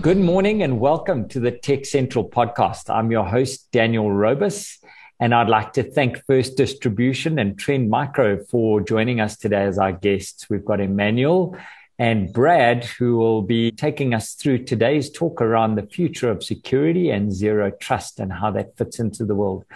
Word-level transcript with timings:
Good 0.00 0.16
morning 0.16 0.62
and 0.62 0.80
welcome 0.80 1.28
to 1.28 1.40
the 1.40 1.50
Tech 1.50 1.84
Central 1.84 2.26
podcast. 2.26 2.88
I'm 2.88 3.10
your 3.10 3.26
host, 3.26 3.70
Daniel 3.70 4.06
Robus, 4.06 4.78
and 5.20 5.34
I'd 5.34 5.50
like 5.50 5.74
to 5.74 5.82
thank 5.82 6.24
First 6.24 6.56
Distribution 6.56 7.38
and 7.38 7.58
Trend 7.58 7.90
Micro 7.90 8.42
for 8.44 8.80
joining 8.80 9.20
us 9.20 9.36
today 9.36 9.64
as 9.64 9.78
our 9.78 9.92
guests. 9.92 10.48
We've 10.48 10.64
got 10.64 10.80
Emmanuel 10.80 11.54
and 11.98 12.32
Brad, 12.32 12.84
who 12.84 13.18
will 13.18 13.42
be 13.42 13.72
taking 13.72 14.14
us 14.14 14.32
through 14.32 14.64
today's 14.64 15.10
talk 15.10 15.42
around 15.42 15.74
the 15.74 15.86
future 15.86 16.30
of 16.30 16.42
security 16.42 17.10
and 17.10 17.30
zero 17.30 17.70
trust 17.70 18.20
and 18.20 18.32
how 18.32 18.52
that 18.52 18.78
fits 18.78 19.00
into 19.00 19.26
the 19.26 19.34
world. 19.34 19.66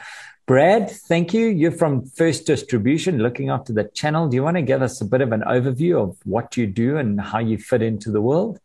Brad, 0.47 0.91
thank 0.91 1.35
you. 1.35 1.49
You're 1.49 1.71
from 1.71 2.07
First 2.07 2.47
Distribution, 2.47 3.19
looking 3.19 3.51
after 3.51 3.75
the 3.75 3.85
channel. 3.85 4.29
Do 4.29 4.37
you 4.37 4.43
want 4.43 4.57
to 4.57 4.63
give 4.63 4.81
us 4.81 5.03
a 5.03 5.05
bit 5.05 5.21
of 5.21 5.33
an 5.33 5.43
overview 5.43 6.03
of 6.03 6.17
what 6.25 6.57
you 6.57 6.67
do 6.67 6.97
and 6.97 7.21
how 7.21 7.41
you 7.41 7.59
fit 7.59 7.83
into 7.83 8.11
the 8.11 8.23
world? 8.23 8.59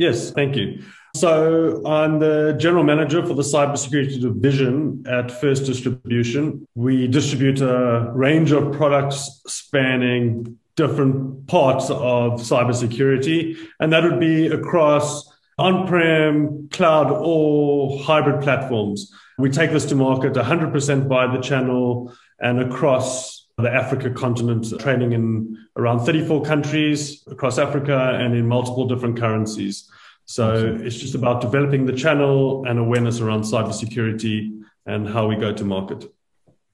Yes, 0.00 0.30
thank 0.30 0.56
you. 0.56 0.82
So 1.14 1.84
I'm 1.84 2.20
the 2.20 2.56
general 2.58 2.84
manager 2.84 3.22
for 3.22 3.34
the 3.34 3.42
cybersecurity 3.42 4.18
division 4.18 5.04
at 5.06 5.30
First 5.30 5.66
Distribution. 5.66 6.66
We 6.74 7.06
distribute 7.06 7.60
a 7.60 8.10
range 8.14 8.50
of 8.50 8.72
products 8.72 9.42
spanning 9.46 10.56
different 10.74 11.46
parts 11.48 11.90
of 11.90 12.40
cybersecurity, 12.40 13.58
and 13.78 13.92
that 13.92 14.02
would 14.02 14.18
be 14.18 14.46
across 14.46 15.30
on-prem, 15.58 16.70
cloud, 16.72 17.10
or 17.10 18.02
hybrid 18.02 18.42
platforms. 18.42 19.12
We 19.36 19.50
take 19.50 19.70
this 19.70 19.84
to 19.86 19.96
market 19.96 20.32
100% 20.32 21.08
by 21.10 21.26
the 21.26 21.42
channel 21.42 22.14
and 22.38 22.58
across 22.60 23.46
the 23.58 23.70
Africa 23.70 24.08
continent, 24.10 24.72
trading 24.80 25.12
in 25.12 25.58
around 25.76 26.06
34 26.06 26.42
countries 26.42 27.22
across 27.30 27.58
Africa 27.58 28.16
and 28.18 28.34
in 28.34 28.48
multiple 28.48 28.86
different 28.86 29.18
currencies. 29.18 29.90
So 30.30 30.78
it's 30.80 30.94
just 30.94 31.16
about 31.16 31.40
developing 31.40 31.86
the 31.86 31.92
channel 31.92 32.64
and 32.64 32.78
awareness 32.78 33.18
around 33.18 33.40
cybersecurity 33.42 34.62
and 34.86 35.08
how 35.08 35.26
we 35.26 35.34
go 35.34 35.52
to 35.52 35.64
market. 35.64 36.08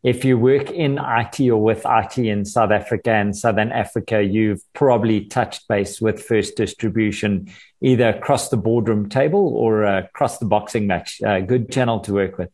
If 0.02 0.26
you 0.26 0.36
work 0.36 0.70
in 0.70 0.98
IT 0.98 1.40
or 1.48 1.56
with 1.56 1.86
IT 1.86 2.18
in 2.18 2.44
South 2.44 2.70
Africa 2.70 3.12
and 3.12 3.34
Southern 3.34 3.72
Africa, 3.72 4.22
you've 4.22 4.60
probably 4.74 5.24
touched 5.24 5.66
base 5.68 6.02
with 6.02 6.22
First 6.22 6.58
Distribution 6.58 7.50
either 7.80 8.10
across 8.10 8.50
the 8.50 8.58
boardroom 8.58 9.08
table 9.08 9.48
or 9.56 9.84
across 9.84 10.36
the 10.36 10.44
boxing 10.44 10.86
match. 10.86 11.22
A 11.24 11.40
good 11.40 11.72
channel 11.72 12.00
to 12.00 12.12
work 12.12 12.36
with. 12.36 12.50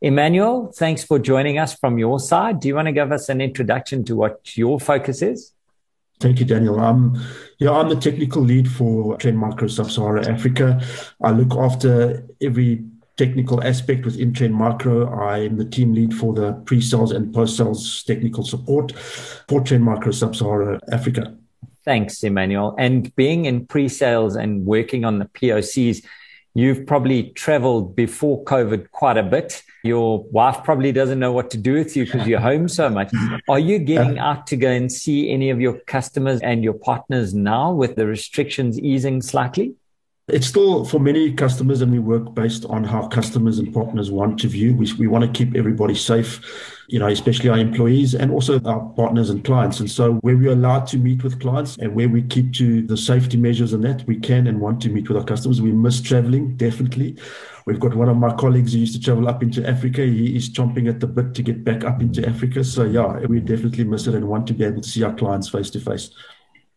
Emmanuel, 0.00 0.72
thanks 0.74 1.04
for 1.04 1.18
joining 1.18 1.58
us 1.58 1.74
from 1.74 1.98
your 1.98 2.18
side. 2.18 2.60
Do 2.60 2.68
you 2.68 2.76
want 2.76 2.86
to 2.86 2.92
give 2.92 3.12
us 3.12 3.28
an 3.28 3.42
introduction 3.42 4.06
to 4.06 4.16
what 4.16 4.56
your 4.56 4.80
focus 4.80 5.20
is? 5.20 5.52
Thank 6.18 6.40
you, 6.40 6.46
Daniel. 6.46 6.80
Um, 6.80 7.22
yeah, 7.58 7.72
I'm 7.72 7.88
the 7.88 7.96
technical 7.96 8.42
lead 8.42 8.70
for 8.70 9.16
Trend 9.18 9.38
Micro 9.38 9.68
Sub-Sahara 9.68 10.26
Africa. 10.26 10.80
I 11.22 11.30
look 11.30 11.58
after 11.58 12.26
every 12.40 12.84
technical 13.16 13.62
aspect 13.62 14.04
within 14.04 14.32
Trend 14.32 14.54
Micro. 14.54 15.08
I 15.08 15.40
am 15.40 15.56
the 15.56 15.64
team 15.64 15.92
lead 15.92 16.14
for 16.14 16.34
the 16.34 16.52
pre-sales 16.64 17.12
and 17.12 17.34
post-sales 17.34 18.02
technical 18.04 18.44
support 18.44 18.92
for 18.92 19.60
Trend 19.60 19.84
Micro 19.84 20.12
Sub-Sahara 20.12 20.80
Africa. 20.90 21.36
Thanks, 21.84 22.22
Emmanuel. 22.24 22.74
And 22.78 23.14
being 23.14 23.44
in 23.44 23.66
pre-sales 23.66 24.36
and 24.36 24.66
working 24.66 25.04
on 25.04 25.18
the 25.18 25.26
POCs, 25.26 26.04
You've 26.56 26.86
probably 26.86 27.32
traveled 27.32 27.94
before 27.94 28.42
COVID 28.44 28.90
quite 28.90 29.18
a 29.18 29.22
bit. 29.22 29.62
Your 29.84 30.24
wife 30.30 30.64
probably 30.64 30.90
doesn't 30.90 31.18
know 31.18 31.30
what 31.30 31.50
to 31.50 31.58
do 31.58 31.74
with 31.74 31.94
you 31.94 32.06
because 32.06 32.26
you're 32.26 32.40
home 32.40 32.66
so 32.66 32.88
much. 32.88 33.12
Are 33.46 33.58
you 33.58 33.78
getting 33.78 34.18
out 34.18 34.46
to 34.46 34.56
go 34.56 34.70
and 34.70 34.90
see 34.90 35.30
any 35.30 35.50
of 35.50 35.60
your 35.60 35.74
customers 35.80 36.40
and 36.40 36.64
your 36.64 36.72
partners 36.72 37.34
now 37.34 37.74
with 37.74 37.96
the 37.96 38.06
restrictions 38.06 38.80
easing 38.80 39.20
slightly? 39.20 39.74
It's 40.28 40.46
still 40.46 40.86
for 40.86 40.98
many 40.98 41.34
customers, 41.34 41.82
and 41.82 41.92
we 41.92 41.98
work 41.98 42.34
based 42.34 42.64
on 42.64 42.84
how 42.84 43.06
customers 43.06 43.58
and 43.58 43.72
partners 43.74 44.10
want 44.10 44.40
to 44.40 44.48
view. 44.48 44.74
We, 44.74 44.90
we 44.94 45.06
want 45.08 45.24
to 45.24 45.30
keep 45.30 45.54
everybody 45.54 45.94
safe, 45.94 46.40
you 46.88 46.98
know, 46.98 47.08
especially 47.08 47.48
our 47.48 47.58
employees 47.58 48.14
and 48.14 48.30
also 48.30 48.60
our 48.64 48.80
partners 48.90 49.30
and 49.30 49.44
clients. 49.44 49.80
And 49.80 49.90
so, 49.90 50.14
where 50.16 50.36
we're 50.36 50.52
allowed 50.52 50.86
to 50.88 50.98
meet 50.98 51.24
with 51.24 51.40
clients 51.40 51.76
and 51.78 51.94
where 51.94 52.08
we 52.08 52.22
keep 52.22 52.52
to 52.54 52.82
the 52.82 52.96
safety 52.96 53.36
measures 53.36 53.72
and 53.72 53.82
that, 53.84 54.06
we 54.06 54.16
can 54.18 54.46
and 54.46 54.60
want 54.60 54.80
to 54.82 54.88
meet 54.88 55.08
with 55.08 55.16
our 55.18 55.24
customers. 55.24 55.60
We 55.60 55.72
miss 55.72 56.00
traveling, 56.00 56.56
definitely. 56.56 57.18
We've 57.66 57.80
got 57.80 57.94
one 57.94 58.08
of 58.08 58.16
my 58.16 58.32
colleagues 58.34 58.72
who 58.72 58.78
used 58.78 58.94
to 58.94 59.00
travel 59.00 59.28
up 59.28 59.42
into 59.42 59.68
Africa. 59.68 60.02
He 60.02 60.36
is 60.36 60.48
chomping 60.48 60.88
at 60.88 61.00
the 61.00 61.08
bit 61.08 61.34
to 61.34 61.42
get 61.42 61.64
back 61.64 61.84
up 61.84 62.00
into 62.00 62.26
Africa. 62.26 62.62
So, 62.62 62.84
yeah, 62.84 63.18
we 63.26 63.40
definitely 63.40 63.84
miss 63.84 64.06
it 64.06 64.14
and 64.14 64.28
want 64.28 64.46
to 64.48 64.54
be 64.54 64.64
able 64.64 64.82
to 64.82 64.88
see 64.88 65.02
our 65.02 65.14
clients 65.14 65.48
face 65.48 65.70
to 65.70 65.80
face. 65.80 66.10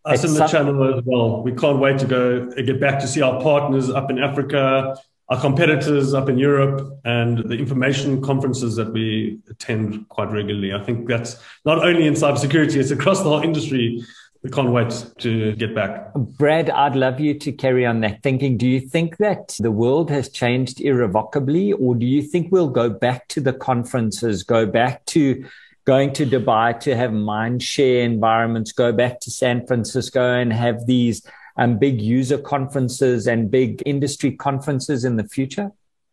Us 0.06 0.24
in 0.24 0.34
the 0.34 0.48
channel 0.48 0.98
as 0.98 1.04
well. 1.06 1.44
We 1.44 1.52
can't 1.52 1.78
wait 1.78 2.00
to 2.00 2.06
go 2.06 2.50
get 2.52 2.80
back 2.80 3.00
to 3.02 3.08
see 3.08 3.22
our 3.22 3.40
partners 3.42 3.90
up 3.90 4.10
in 4.10 4.18
Africa, 4.18 4.96
our 5.30 5.40
competitors 5.40 6.14
up 6.14 6.28
in 6.28 6.38
Europe, 6.40 7.00
and 7.06 7.38
the 7.50 7.56
information 7.56 8.22
conferences 8.22 8.76
that 8.76 8.92
we 8.92 9.40
attend 9.50 10.10
quite 10.10 10.32
regularly. 10.32 10.74
I 10.74 10.84
think 10.84 11.08
that's 11.08 11.38
not 11.66 11.86
only 11.86 12.08
in 12.08 12.14
cybersecurity, 12.14 12.78
it's 12.78 12.92
across 12.92 13.20
the 13.20 13.30
whole 13.30 13.44
industry. 13.44 14.04
We 14.42 14.50
can't 14.50 14.72
wait 14.72 15.06
to 15.20 15.54
get 15.58 15.76
back. 15.76 16.14
Brad, 16.14 16.70
I'd 16.70 16.96
love 16.96 17.20
you 17.20 17.38
to 17.40 17.52
carry 17.52 17.86
on 17.86 18.00
that 18.02 18.24
thinking. 18.24 18.58
Do 18.58 18.68
you 18.68 18.80
think 18.80 19.18
that 19.18 19.56
the 19.60 19.70
world 19.70 20.10
has 20.10 20.30
changed 20.30 20.80
irrevocably, 20.80 21.74
or 21.74 21.94
do 21.94 22.06
you 22.06 22.22
think 22.22 22.52
we'll 22.52 22.70
go 22.70 22.90
back 22.90 23.28
to 23.30 23.42
the 23.42 23.54
conferences, 23.54 24.44
go 24.44 24.66
back 24.66 25.06
to 25.08 25.46
going 25.86 26.14
to 26.14 26.26
Dubai 26.26 26.80
to 26.82 26.96
have 26.96 27.12
mind 27.12 27.62
share 27.62 28.04
environments, 28.04 28.72
go 28.72 28.92
back 28.92 29.20
to 29.22 29.32
San 29.32 29.68
Francisco 29.68 30.34
and 30.40 30.54
have 30.54 30.86
these 30.86 31.22
um, 31.60 31.78
big 31.78 32.02
user 32.02 32.38
conferences 32.38 33.28
and 33.28 33.52
big 33.52 33.84
industry 33.86 34.32
conferences 34.32 35.06
in 35.06 35.18
the 35.18 35.26
future? 35.26 35.72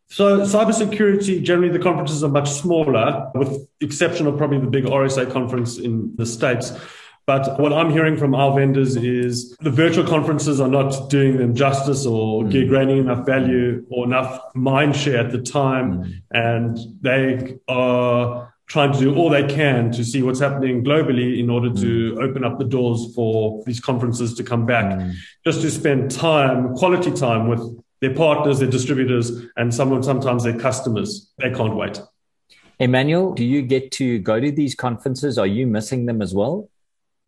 So, 0.08 0.40
cybersecurity, 0.40 1.42
generally 1.42 1.70
the 1.70 1.82
conferences 1.82 2.22
are 2.22 2.28
much 2.28 2.50
smaller, 2.50 3.30
with 3.34 3.66
exception 3.80 4.26
of 4.26 4.36
probably 4.36 4.58
the 4.58 4.66
big 4.66 4.84
RSA 4.84 5.32
conference 5.32 5.78
in 5.78 6.14
the 6.16 6.26
States. 6.26 6.72
But 7.26 7.58
what 7.58 7.72
I'm 7.72 7.90
hearing 7.90 8.16
from 8.16 8.36
our 8.36 8.54
vendors 8.54 8.94
is 8.94 9.56
the 9.56 9.70
virtual 9.70 10.06
conferences 10.06 10.60
are 10.60 10.68
not 10.68 11.10
doing 11.10 11.38
them 11.38 11.56
justice 11.56 12.06
or 12.06 12.44
mm. 12.44 12.50
gaining 12.52 12.98
enough 12.98 13.26
value 13.26 13.84
or 13.90 14.04
enough 14.04 14.40
mind 14.54 14.94
share 14.94 15.18
at 15.18 15.32
the 15.32 15.42
time. 15.42 16.04
Mm. 16.04 16.22
And 16.30 16.78
they 17.00 17.58
are 17.66 18.54
trying 18.66 18.93
to 18.93 18.99
do 18.99 19.15
all 19.15 19.31
they 19.31 19.47
can 19.47 19.93
to 19.93 20.04
see 20.04 20.22
what's 20.22 20.41
happening 20.41 20.82
globally 20.82 21.38
in 21.38 21.49
order 21.49 21.72
to 21.72 22.15
mm. 22.15 22.22
open 22.22 22.44
up 22.44 22.59
the 22.59 22.65
doors 22.65 23.15
for 23.15 23.62
these 23.65 23.81
conferences 23.81 24.34
to 24.34 24.43
come 24.43 24.66
back, 24.66 24.99
mm. 24.99 25.15
just 25.44 25.60
to 25.60 25.71
spend 25.71 26.10
time, 26.10 26.75
quality 26.75 27.12
time 27.12 27.49
with 27.49 27.60
their 28.00 28.15
partners, 28.15 28.59
their 28.59 28.71
distributors, 28.71 29.31
and 29.56 29.72
some, 29.72 30.03
sometimes 30.03 30.44
their 30.44 30.59
customers. 30.59 31.32
They 31.38 31.50
can't 31.50 31.76
wait. 31.76 32.00
Emmanuel, 32.78 33.32
do 33.32 33.44
you 33.44 33.62
get 33.62 33.91
to 33.93 34.19
go 34.19 34.38
to 34.38 34.50
these 34.50 34.75
conferences? 34.75 35.38
Are 35.38 35.47
you 35.47 35.66
missing 35.66 36.06
them 36.06 36.21
as 36.21 36.34
well? 36.34 36.69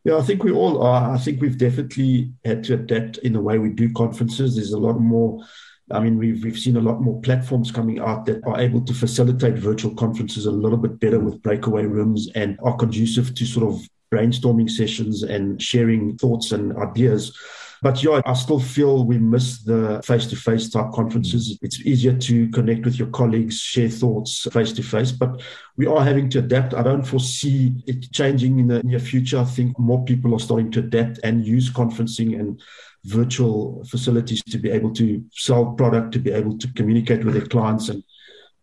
Yeah, 0.04 0.16
I 0.16 0.22
think 0.22 0.42
we 0.42 0.52
all 0.52 0.82
are. 0.82 1.14
I 1.14 1.18
think 1.18 1.40
we've 1.40 1.58
definitely 1.58 2.32
had 2.44 2.64
to 2.64 2.74
adapt 2.74 3.18
in 3.18 3.32
the 3.32 3.40
way 3.40 3.58
we 3.58 3.70
do 3.70 3.92
conferences. 3.92 4.56
There's 4.56 4.72
a 4.72 4.78
lot 4.78 5.00
more 5.00 5.42
I 5.90 6.00
mean, 6.00 6.18
we've, 6.18 6.42
we've 6.44 6.58
seen 6.58 6.76
a 6.76 6.80
lot 6.80 7.00
more 7.00 7.20
platforms 7.22 7.70
coming 7.70 7.98
out 7.98 8.26
that 8.26 8.44
are 8.46 8.60
able 8.60 8.82
to 8.82 8.94
facilitate 8.94 9.54
virtual 9.54 9.94
conferences 9.94 10.46
a 10.46 10.50
little 10.50 10.78
bit 10.78 11.00
better 11.00 11.18
with 11.18 11.42
breakaway 11.42 11.84
rooms 11.84 12.28
and 12.34 12.58
are 12.62 12.76
conducive 12.76 13.34
to 13.34 13.46
sort 13.46 13.72
of 13.72 13.80
brainstorming 14.12 14.70
sessions 14.70 15.22
and 15.22 15.60
sharing 15.60 16.16
thoughts 16.18 16.52
and 16.52 16.76
ideas. 16.76 17.36
But 17.80 18.02
yeah, 18.02 18.20
I 18.26 18.32
still 18.32 18.58
feel 18.58 19.04
we 19.04 19.18
miss 19.18 19.62
the 19.62 20.02
face 20.04 20.26
to 20.26 20.36
face 20.36 20.68
type 20.68 20.90
conferences. 20.92 21.52
Mm. 21.52 21.58
It's 21.62 21.80
easier 21.80 22.12
to 22.12 22.48
connect 22.50 22.84
with 22.84 22.98
your 22.98 23.08
colleagues, 23.08 23.60
share 23.60 23.88
thoughts 23.88 24.46
face 24.52 24.72
to 24.72 24.82
face, 24.82 25.12
but 25.12 25.40
we 25.76 25.86
are 25.86 26.02
having 26.02 26.28
to 26.30 26.40
adapt. 26.40 26.74
I 26.74 26.82
don't 26.82 27.04
foresee 27.04 27.74
it 27.86 28.10
changing 28.12 28.58
in 28.58 28.66
the 28.66 28.82
near 28.82 28.98
future. 28.98 29.38
I 29.38 29.44
think 29.44 29.78
more 29.78 30.04
people 30.04 30.34
are 30.34 30.40
starting 30.40 30.72
to 30.72 30.80
adapt 30.80 31.20
and 31.22 31.46
use 31.46 31.70
conferencing 31.70 32.38
and 32.38 32.60
virtual 33.04 33.84
facilities 33.84 34.42
to 34.44 34.58
be 34.58 34.70
able 34.70 34.92
to 34.94 35.24
sell 35.32 35.72
product, 35.72 36.12
to 36.12 36.18
be 36.18 36.30
able 36.30 36.58
to 36.58 36.68
communicate 36.74 37.24
with 37.24 37.34
their 37.34 37.46
clients 37.46 37.88
and 37.88 38.02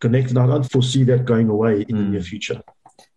connect. 0.00 0.30
And 0.30 0.38
I 0.38 0.46
don't 0.46 0.70
foresee 0.70 1.04
that 1.04 1.24
going 1.24 1.48
away 1.48 1.82
in 1.88 1.96
mm. 1.96 1.98
the 1.98 2.04
near 2.04 2.20
future. 2.20 2.62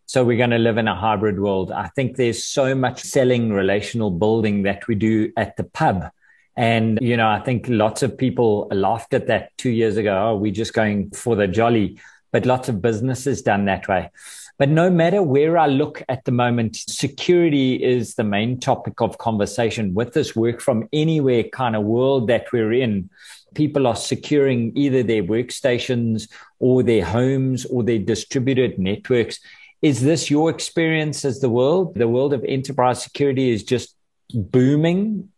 So 0.05 0.23
we're 0.25 0.37
going 0.37 0.49
to 0.49 0.57
live 0.57 0.79
in 0.79 0.87
a 0.87 0.95
hybrid 0.95 1.39
world. 1.39 1.71
I 1.71 1.87
think 1.89 2.15
there's 2.15 2.43
so 2.43 2.73
much 2.73 3.01
selling 3.01 3.53
relational 3.53 4.09
building 4.09 4.63
that 4.63 4.87
we 4.87 4.95
do 4.95 5.31
at 5.37 5.55
the 5.55 5.65
pub. 5.65 6.09
And, 6.57 6.97
you 6.99 7.15
know, 7.15 7.29
I 7.29 7.39
think 7.41 7.67
lots 7.69 8.01
of 8.01 8.17
people 8.17 8.67
laughed 8.71 9.13
at 9.13 9.27
that 9.27 9.55
two 9.57 9.69
years 9.69 9.97
ago. 9.97 10.29
Oh, 10.29 10.35
we're 10.35 10.51
just 10.51 10.73
going 10.73 11.11
for 11.11 11.35
the 11.35 11.47
jolly. 11.47 11.99
But 12.31 12.45
lots 12.45 12.69
of 12.69 12.81
businesses 12.81 13.43
done 13.43 13.65
that 13.65 13.87
way. 13.87 14.09
But 14.59 14.67
no 14.67 14.89
matter 14.89 15.23
where 15.23 15.57
I 15.57 15.67
look 15.67 16.03
at 16.09 16.25
the 16.25 16.33
moment, 16.33 16.75
security 16.75 17.81
is 17.81 18.15
the 18.15 18.25
main 18.25 18.59
topic 18.59 18.99
of 18.99 19.17
conversation 19.17 19.93
with 19.93 20.13
this 20.13 20.35
work 20.35 20.59
from 20.59 20.89
anywhere 20.91 21.43
kind 21.43 21.77
of 21.77 21.85
world 21.85 22.27
that 22.27 22.51
we're 22.51 22.73
in. 22.73 23.09
People 23.55 23.87
are 23.87 23.95
securing 23.95 24.73
either 24.75 25.01
their 25.01 25.23
workstations 25.23 26.29
or 26.59 26.83
their 26.83 27.05
homes 27.05 27.65
or 27.67 27.83
their 27.83 27.99
distributed 27.99 28.77
networks. 28.77 29.39
Is 29.81 30.01
this 30.01 30.29
your 30.29 30.49
experience 30.49 31.23
as 31.23 31.39
the 31.39 31.49
world? 31.49 31.95
The 31.95 32.09
world 32.09 32.33
of 32.33 32.43
enterprise 32.43 33.01
security 33.01 33.51
is 33.51 33.63
just 33.63 33.95
booming 34.33 35.29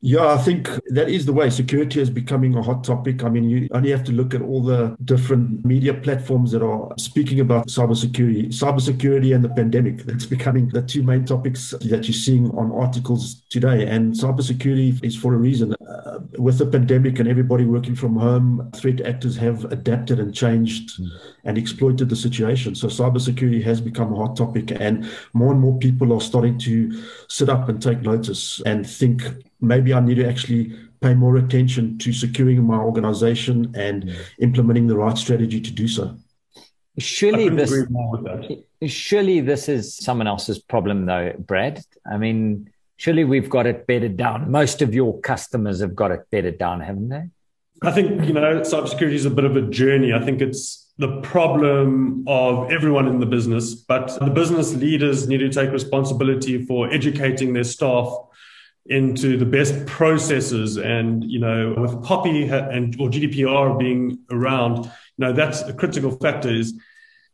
Yeah, 0.00 0.28
I 0.28 0.38
think 0.38 0.68
that 0.90 1.08
is 1.08 1.26
the 1.26 1.32
way. 1.32 1.50
Security 1.50 2.00
is 2.00 2.08
becoming 2.08 2.54
a 2.54 2.62
hot 2.62 2.84
topic. 2.84 3.24
I 3.24 3.28
mean, 3.28 3.50
you 3.50 3.68
only 3.72 3.90
have 3.90 4.04
to 4.04 4.12
look 4.12 4.32
at 4.32 4.42
all 4.42 4.62
the 4.62 4.96
different 5.04 5.64
media 5.64 5.92
platforms 5.92 6.52
that 6.52 6.62
are 6.62 6.92
speaking 6.98 7.40
about 7.40 7.66
cybersecurity, 7.66 8.46
cybersecurity 8.46 9.34
and 9.34 9.42
the 9.42 9.48
pandemic. 9.48 10.04
That's 10.04 10.24
becoming 10.24 10.68
the 10.68 10.82
two 10.82 11.02
main 11.02 11.24
topics 11.24 11.70
that 11.70 12.06
you're 12.06 12.14
seeing 12.14 12.48
on 12.56 12.70
articles 12.70 13.42
today. 13.50 13.88
And 13.88 14.14
cybersecurity 14.14 15.02
is 15.04 15.16
for 15.16 15.34
a 15.34 15.36
reason. 15.36 15.74
Uh, 15.74 16.20
with 16.38 16.58
the 16.58 16.66
pandemic 16.66 17.18
and 17.18 17.28
everybody 17.28 17.64
working 17.64 17.96
from 17.96 18.14
home, 18.14 18.70
threat 18.76 19.00
actors 19.00 19.36
have 19.36 19.64
adapted 19.72 20.20
and 20.20 20.32
changed 20.32 21.00
mm. 21.00 21.08
and 21.44 21.58
exploited 21.58 22.08
the 22.08 22.16
situation. 22.16 22.76
So 22.76 22.86
cybersecurity 22.86 23.64
has 23.64 23.80
become 23.80 24.12
a 24.12 24.16
hot 24.16 24.36
topic, 24.36 24.70
and 24.70 25.10
more 25.32 25.50
and 25.50 25.60
more 25.60 25.76
people 25.78 26.12
are 26.12 26.20
starting 26.20 26.56
to 26.60 27.02
sit 27.28 27.48
up 27.48 27.68
and 27.68 27.82
take 27.82 28.02
notice 28.02 28.62
and 28.64 28.88
think 28.88 29.22
maybe 29.60 29.92
I 29.92 30.00
need 30.00 30.16
to 30.16 30.28
actually 30.28 30.74
pay 31.00 31.14
more 31.14 31.36
attention 31.36 31.98
to 31.98 32.12
securing 32.12 32.64
my 32.64 32.78
organization 32.78 33.72
and 33.76 34.08
yeah. 34.08 34.16
implementing 34.40 34.86
the 34.86 34.96
right 34.96 35.16
strategy 35.16 35.60
to 35.60 35.70
do 35.70 35.86
so. 35.86 36.16
Surely 36.98 37.48
this, 37.48 37.72
surely 38.86 39.40
this 39.40 39.68
is 39.68 39.94
someone 39.94 40.26
else's 40.26 40.58
problem, 40.58 41.06
though, 41.06 41.32
Brad. 41.38 41.80
I 42.10 42.16
mean, 42.16 42.70
surely 42.96 43.22
we've 43.22 43.48
got 43.48 43.66
it 43.66 43.86
better 43.86 44.08
down. 44.08 44.50
Most 44.50 44.82
of 44.82 44.94
your 44.94 45.20
customers 45.20 45.80
have 45.80 45.94
got 45.94 46.10
it 46.10 46.28
better 46.32 46.50
down, 46.50 46.80
haven't 46.80 47.08
they? 47.08 47.28
I 47.82 47.92
think 47.92 48.24
you 48.24 48.32
know, 48.32 48.60
cybersecurity 48.60 49.12
is 49.12 49.26
a 49.26 49.30
bit 49.30 49.44
of 49.44 49.54
a 49.54 49.62
journey. 49.62 50.12
I 50.12 50.24
think 50.24 50.40
it's 50.40 50.92
the 50.98 51.20
problem 51.20 52.24
of 52.26 52.72
everyone 52.72 53.06
in 53.06 53.20
the 53.20 53.26
business, 53.26 53.74
but 53.74 54.18
the 54.18 54.30
business 54.30 54.74
leaders 54.74 55.28
need 55.28 55.38
to 55.38 55.48
take 55.48 55.70
responsibility 55.70 56.64
for 56.64 56.92
educating 56.92 57.52
their 57.52 57.62
staff 57.62 58.12
into 58.88 59.36
the 59.36 59.44
best 59.44 59.86
processes 59.86 60.76
and 60.76 61.22
you 61.24 61.38
know 61.38 61.74
with 61.78 61.92
POPI 62.02 62.50
and 62.74 62.98
or 63.00 63.08
gdpr 63.08 63.78
being 63.78 64.18
around 64.30 64.84
you 64.86 64.90
know 65.18 65.32
that's 65.32 65.62
a 65.62 65.72
critical 65.72 66.10
factor 66.10 66.48
is 66.48 66.74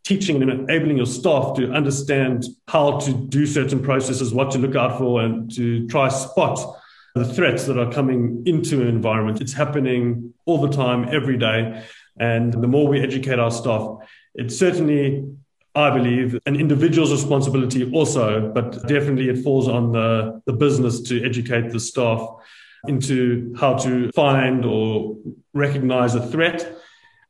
teaching 0.03 0.41
and 0.41 0.51
enabling 0.51 0.97
your 0.97 1.05
staff 1.05 1.55
to 1.55 1.71
understand 1.71 2.45
how 2.67 2.99
to 2.99 3.13
do 3.13 3.45
certain 3.45 3.81
processes 3.81 4.33
what 4.33 4.51
to 4.51 4.57
look 4.57 4.75
out 4.75 4.97
for 4.97 5.21
and 5.21 5.53
to 5.55 5.87
try 5.87 6.09
spot 6.09 6.59
the 7.15 7.25
threats 7.25 7.65
that 7.65 7.77
are 7.79 7.89
coming 7.91 8.43
into 8.45 8.81
an 8.81 8.89
environment. 8.89 9.39
It's 9.39 9.53
happening 9.53 10.33
all 10.43 10.59
the 10.59 10.69
time 10.69 11.07
every 11.09 11.37
day. 11.37 11.81
And 12.19 12.53
the 12.53 12.67
more 12.67 12.89
we 12.89 13.01
educate 13.01 13.39
our 13.39 13.51
staff 13.51 13.97
it 14.35 14.51
certainly 14.51 15.25
I 15.75 15.89
believe, 15.89 16.39
an 16.45 16.55
individual's 16.55 17.11
responsibility 17.11 17.91
also, 17.91 18.49
but 18.53 18.87
definitely 18.87 19.29
it 19.29 19.43
falls 19.43 19.67
on 19.67 19.91
the, 19.91 20.41
the 20.45 20.53
business 20.53 21.01
to 21.01 21.23
educate 21.25 21.71
the 21.71 21.79
staff 21.79 22.21
into 22.87 23.53
how 23.59 23.75
to 23.75 24.11
find 24.13 24.63
or 24.63 25.17
recognize 25.53 26.15
a 26.15 26.25
threat. 26.27 26.77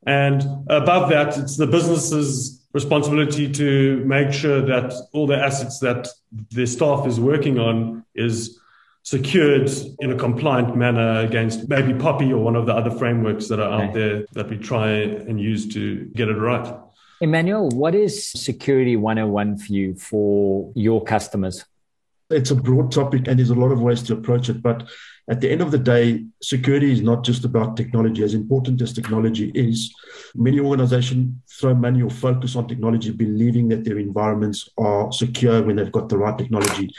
And 0.06 0.42
above 0.68 1.08
that, 1.10 1.36
it's 1.36 1.56
the 1.56 1.66
business's 1.66 2.64
responsibility 2.72 3.50
to 3.50 4.04
make 4.04 4.32
sure 4.32 4.60
that 4.60 4.94
all 5.12 5.26
the 5.26 5.36
assets 5.36 5.80
that 5.80 6.08
their 6.50 6.66
staff 6.66 7.06
is 7.06 7.18
working 7.18 7.58
on 7.58 8.04
is 8.14 8.60
secured 9.02 9.70
in 10.00 10.12
a 10.12 10.16
compliant 10.16 10.76
manner 10.76 11.20
against 11.20 11.68
maybe 11.68 11.92
POPI 11.92 12.30
or 12.30 12.38
one 12.38 12.56
of 12.56 12.66
the 12.66 12.74
other 12.74 12.90
frameworks 12.90 13.48
that 13.48 13.58
are 13.60 13.80
out 13.80 13.94
there 13.94 14.26
that 14.32 14.48
we 14.50 14.58
try 14.58 14.90
and 14.90 15.40
use 15.40 15.72
to 15.74 16.04
get 16.14 16.28
it 16.28 16.34
right. 16.34 16.74
Emmanuel, 17.20 17.70
what 17.70 17.94
is 17.94 18.30
Security 18.30 18.96
101 18.96 19.56
for 19.56 19.72
you 19.72 19.94
for 19.94 20.72
your 20.74 21.02
customers? 21.02 21.64
It's 22.28 22.50
a 22.50 22.54
broad 22.54 22.92
topic 22.92 23.26
and 23.26 23.38
there's 23.38 23.50
a 23.50 23.54
lot 23.54 23.72
of 23.72 23.80
ways 23.80 24.02
to 24.04 24.12
approach 24.12 24.50
it. 24.50 24.60
But 24.60 24.86
at 25.30 25.40
the 25.40 25.50
end 25.50 25.62
of 25.62 25.70
the 25.70 25.78
day, 25.78 26.26
security 26.42 26.92
is 26.92 27.00
not 27.00 27.24
just 27.24 27.44
about 27.44 27.76
technology. 27.76 28.22
As 28.22 28.34
important 28.34 28.82
as 28.82 28.92
technology 28.92 29.50
is, 29.54 29.94
many 30.34 30.60
organizations 30.60 31.34
throw 31.58 31.74
money 31.74 32.02
or 32.02 32.10
focus 32.10 32.54
on 32.54 32.68
technology, 32.68 33.12
believing 33.12 33.68
that 33.68 33.84
their 33.84 33.98
environments 33.98 34.68
are 34.76 35.10
secure 35.10 35.62
when 35.62 35.76
they've 35.76 35.92
got 35.92 36.10
the 36.10 36.18
right 36.18 36.36
technology. 36.36 36.94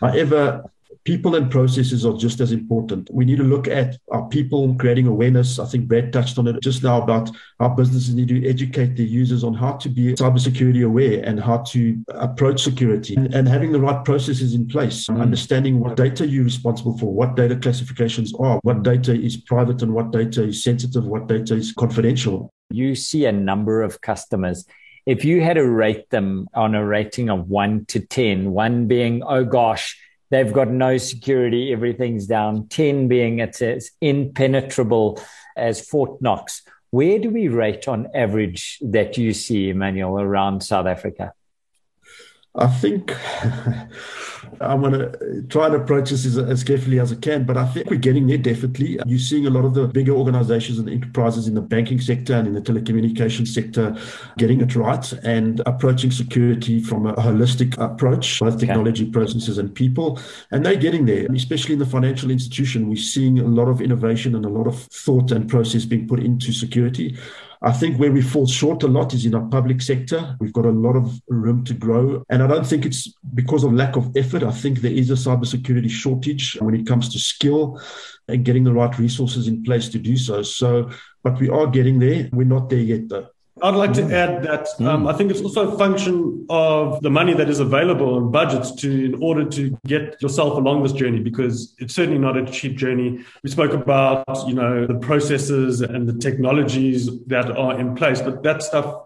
However, 0.00 0.70
people 1.04 1.36
and 1.36 1.50
processes 1.50 2.04
are 2.04 2.16
just 2.16 2.40
as 2.40 2.52
important. 2.52 3.08
We 3.12 3.24
need 3.24 3.38
to 3.38 3.44
look 3.44 3.68
at 3.68 3.96
our 4.10 4.28
people 4.28 4.74
creating 4.74 5.06
awareness. 5.06 5.58
I 5.58 5.66
think 5.66 5.88
Brad 5.88 6.12
touched 6.12 6.38
on 6.38 6.46
it 6.48 6.60
just 6.62 6.82
now 6.82 7.00
about 7.00 7.30
how 7.60 7.68
businesses 7.70 8.14
need 8.14 8.28
to 8.28 8.48
educate 8.48 8.96
their 8.96 9.06
users 9.06 9.44
on 9.44 9.54
how 9.54 9.72
to 9.72 9.88
be 9.88 10.14
cybersecurity 10.14 10.84
aware 10.84 11.22
and 11.24 11.40
how 11.40 11.58
to 11.58 12.02
approach 12.08 12.62
security 12.62 13.14
and, 13.14 13.32
and 13.34 13.48
having 13.48 13.72
the 13.72 13.80
right 13.80 14.04
processes 14.04 14.54
in 14.54 14.66
place, 14.66 15.06
mm. 15.06 15.20
understanding 15.20 15.80
what 15.80 15.96
data 15.96 16.26
you're 16.26 16.44
responsible 16.44 16.98
for, 16.98 17.12
what 17.12 17.36
data 17.36 17.56
classifications 17.56 18.34
are, 18.38 18.58
what 18.62 18.82
data 18.82 19.14
is 19.14 19.36
private 19.36 19.82
and 19.82 19.94
what 19.94 20.10
data 20.10 20.42
is 20.42 20.62
sensitive, 20.62 21.06
what 21.06 21.28
data 21.28 21.54
is 21.54 21.72
confidential. 21.72 22.52
You 22.70 22.94
see 22.94 23.26
a 23.26 23.32
number 23.32 23.82
of 23.82 24.00
customers 24.00 24.66
if 25.06 25.24
you 25.24 25.40
had 25.40 25.54
to 25.54 25.64
rate 25.64 26.10
them 26.10 26.48
on 26.52 26.74
a 26.74 26.84
rating 26.84 27.30
of 27.30 27.48
one 27.48 27.84
to 27.86 28.00
10, 28.00 28.50
one 28.50 28.88
being, 28.88 29.22
oh 29.22 29.44
gosh, 29.44 29.96
they've 30.30 30.52
got 30.52 30.68
no 30.68 30.98
security, 30.98 31.72
everything's 31.72 32.26
down, 32.26 32.68
10 32.68 33.08
being 33.08 33.38
it's 33.38 33.62
as 33.62 33.90
impenetrable 34.00 35.20
as 35.56 35.86
Fort 35.86 36.20
Knox. 36.20 36.62
Where 36.90 37.18
do 37.18 37.30
we 37.30 37.48
rate 37.48 37.88
on 37.88 38.08
average 38.14 38.78
that 38.80 39.18
you 39.18 39.32
see, 39.32 39.70
Emmanuel, 39.70 40.20
around 40.20 40.62
South 40.62 40.86
Africa? 40.86 41.32
I 42.56 42.66
think 42.68 43.14
I'm 44.60 44.80
going 44.80 44.92
to 44.92 45.42
try 45.48 45.66
and 45.66 45.74
approach 45.74 46.10
this 46.10 46.24
as, 46.24 46.38
as, 46.38 46.64
carefully 46.64 46.98
as 46.98 47.12
I 47.12 47.16
can, 47.16 47.44
but 47.44 47.56
I 47.56 47.66
think 47.66 47.90
we're 47.90 47.96
getting 47.96 48.26
there 48.26 48.38
definitely. 48.38 48.98
You're 49.04 49.18
seeing 49.18 49.46
a 49.46 49.50
lot 49.50 49.64
of 49.64 49.74
the 49.74 49.86
bigger 49.86 50.12
organizations 50.12 50.78
and 50.78 50.88
enterprises 50.88 51.46
in 51.46 51.54
the 51.54 51.60
banking 51.60 52.00
sector 52.00 52.34
and 52.34 52.48
in 52.48 52.54
the 52.54 52.60
telecommunications 52.60 53.48
sector 53.48 53.96
getting 54.38 54.60
it 54.60 54.74
right 54.74 55.12
and 55.24 55.60
approaching 55.66 56.10
security 56.10 56.80
from 56.80 57.06
a 57.06 57.14
holistic 57.14 57.76
approach, 57.78 58.40
both 58.40 58.58
technology, 58.58 59.04
okay. 59.04 59.12
processes, 59.12 59.58
and 59.58 59.74
people. 59.74 60.18
And 60.50 60.64
they're 60.64 60.76
getting 60.76 61.06
there, 61.06 61.26
especially 61.34 61.74
in 61.74 61.78
the 61.78 61.86
financial 61.86 62.30
institution. 62.30 62.88
We're 62.88 62.96
seeing 62.96 63.38
a 63.38 63.44
lot 63.44 63.68
of 63.68 63.80
innovation 63.80 64.34
and 64.34 64.44
a 64.44 64.50
lot 64.50 64.66
of 64.66 64.78
thought 64.78 65.32
and 65.32 65.48
process 65.48 65.84
being 65.84 66.08
put 66.08 66.20
into 66.20 66.52
security. 66.52 67.16
I 67.62 67.72
think 67.72 67.98
where 67.98 68.12
we 68.12 68.22
fall 68.22 68.46
short 68.46 68.82
a 68.82 68.86
lot 68.86 69.14
is 69.14 69.24
in 69.24 69.34
our 69.34 69.46
public 69.46 69.80
sector. 69.80 70.36
We've 70.40 70.52
got 70.52 70.66
a 70.66 70.70
lot 70.70 70.96
of 70.96 71.20
room 71.28 71.64
to 71.64 71.74
grow. 71.74 72.22
And 72.28 72.42
I 72.42 72.46
don't 72.46 72.66
think 72.66 72.84
it's 72.84 73.12
because 73.34 73.64
of 73.64 73.72
lack 73.72 73.96
of 73.96 74.16
effort. 74.16 74.42
I 74.42 74.50
think 74.50 74.80
there 74.80 74.92
is 74.92 75.10
a 75.10 75.14
cybersecurity 75.14 75.90
shortage 75.90 76.56
when 76.60 76.74
it 76.74 76.86
comes 76.86 77.08
to 77.12 77.18
skill 77.18 77.80
and 78.28 78.44
getting 78.44 78.64
the 78.64 78.72
right 78.72 78.96
resources 78.98 79.48
in 79.48 79.62
place 79.62 79.88
to 79.90 79.98
do 79.98 80.16
so. 80.16 80.42
So, 80.42 80.90
but 81.22 81.38
we 81.40 81.48
are 81.48 81.66
getting 81.66 81.98
there. 81.98 82.28
We're 82.32 82.44
not 82.44 82.68
there 82.68 82.78
yet, 82.78 83.08
though. 83.08 83.28
I'd 83.62 83.74
like 83.74 83.94
to 83.94 84.02
add 84.02 84.42
that 84.42 84.68
um, 84.80 85.04
mm. 85.04 85.12
I 85.12 85.16
think 85.16 85.30
it's 85.30 85.40
also 85.40 85.72
a 85.72 85.78
function 85.78 86.46
of 86.50 87.00
the 87.00 87.08
money 87.08 87.32
that 87.32 87.48
is 87.48 87.58
available 87.58 88.18
and 88.18 88.30
budgets 88.30 88.70
to 88.82 89.04
in 89.06 89.22
order 89.22 89.46
to 89.46 89.78
get 89.86 90.20
yourself 90.20 90.58
along 90.58 90.82
this 90.82 90.92
journey 90.92 91.20
because 91.20 91.74
it's 91.78 91.94
certainly 91.94 92.18
not 92.18 92.36
a 92.36 92.44
cheap 92.44 92.76
journey. 92.76 93.24
We 93.42 93.50
spoke 93.50 93.72
about 93.72 94.26
you 94.46 94.54
know 94.54 94.86
the 94.86 94.98
processes 94.98 95.80
and 95.80 96.06
the 96.06 96.18
technologies 96.18 97.08
that 97.28 97.50
are 97.50 97.80
in 97.80 97.94
place, 97.94 98.20
but 98.20 98.42
that 98.42 98.62
stuff 98.62 99.04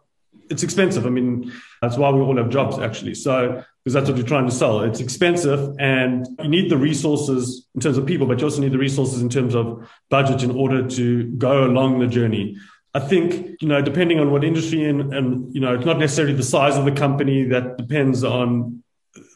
it's 0.51 0.65
expensive. 0.65 1.07
I 1.07 1.11
mean, 1.11 1.53
that's 1.81 1.97
why 1.97 2.11
we 2.11 2.21
all 2.21 2.37
have 2.37 2.51
jobs 2.51 2.79
actually. 2.79 3.15
So 3.15 3.65
because 3.85 3.95
that's 3.95 4.09
what 4.09 4.19
you're 4.19 4.27
trying 4.27 4.47
to 4.47 4.53
sell. 4.53 4.81
It's 4.83 5.01
expensive 5.01 5.77
and 5.79 6.27
you 6.43 6.49
need 6.49 6.71
the 6.71 6.77
resources 6.77 7.67
in 7.75 7.81
terms 7.81 7.97
of 7.97 8.05
people, 8.05 8.27
but 8.27 8.41
you 8.41 8.45
also 8.45 8.61
need 8.61 8.73
the 8.73 8.79
resources 8.79 9.23
in 9.23 9.31
terms 9.31 9.55
of 9.55 9.89
budget 10.11 10.43
in 10.43 10.51
order 10.51 10.87
to 10.87 11.25
go 11.39 11.65
along 11.65 12.01
the 12.01 12.07
journey. 12.07 12.57
I 12.93 13.01
think, 13.01 13.57
you 13.61 13.69
know, 13.69 13.81
depending 13.81 14.19
on 14.19 14.33
what 14.33 14.43
industry 14.43 14.85
and, 14.85 15.15
and, 15.15 15.55
you 15.55 15.61
know, 15.61 15.75
it's 15.75 15.87
not 15.87 15.99
necessarily 15.99 16.35
the 16.35 16.43
size 16.43 16.77
of 16.77 16.85
the 16.85 16.93
company 16.93 17.45
that 17.45 17.77
depends 17.77 18.25
on 18.25 18.83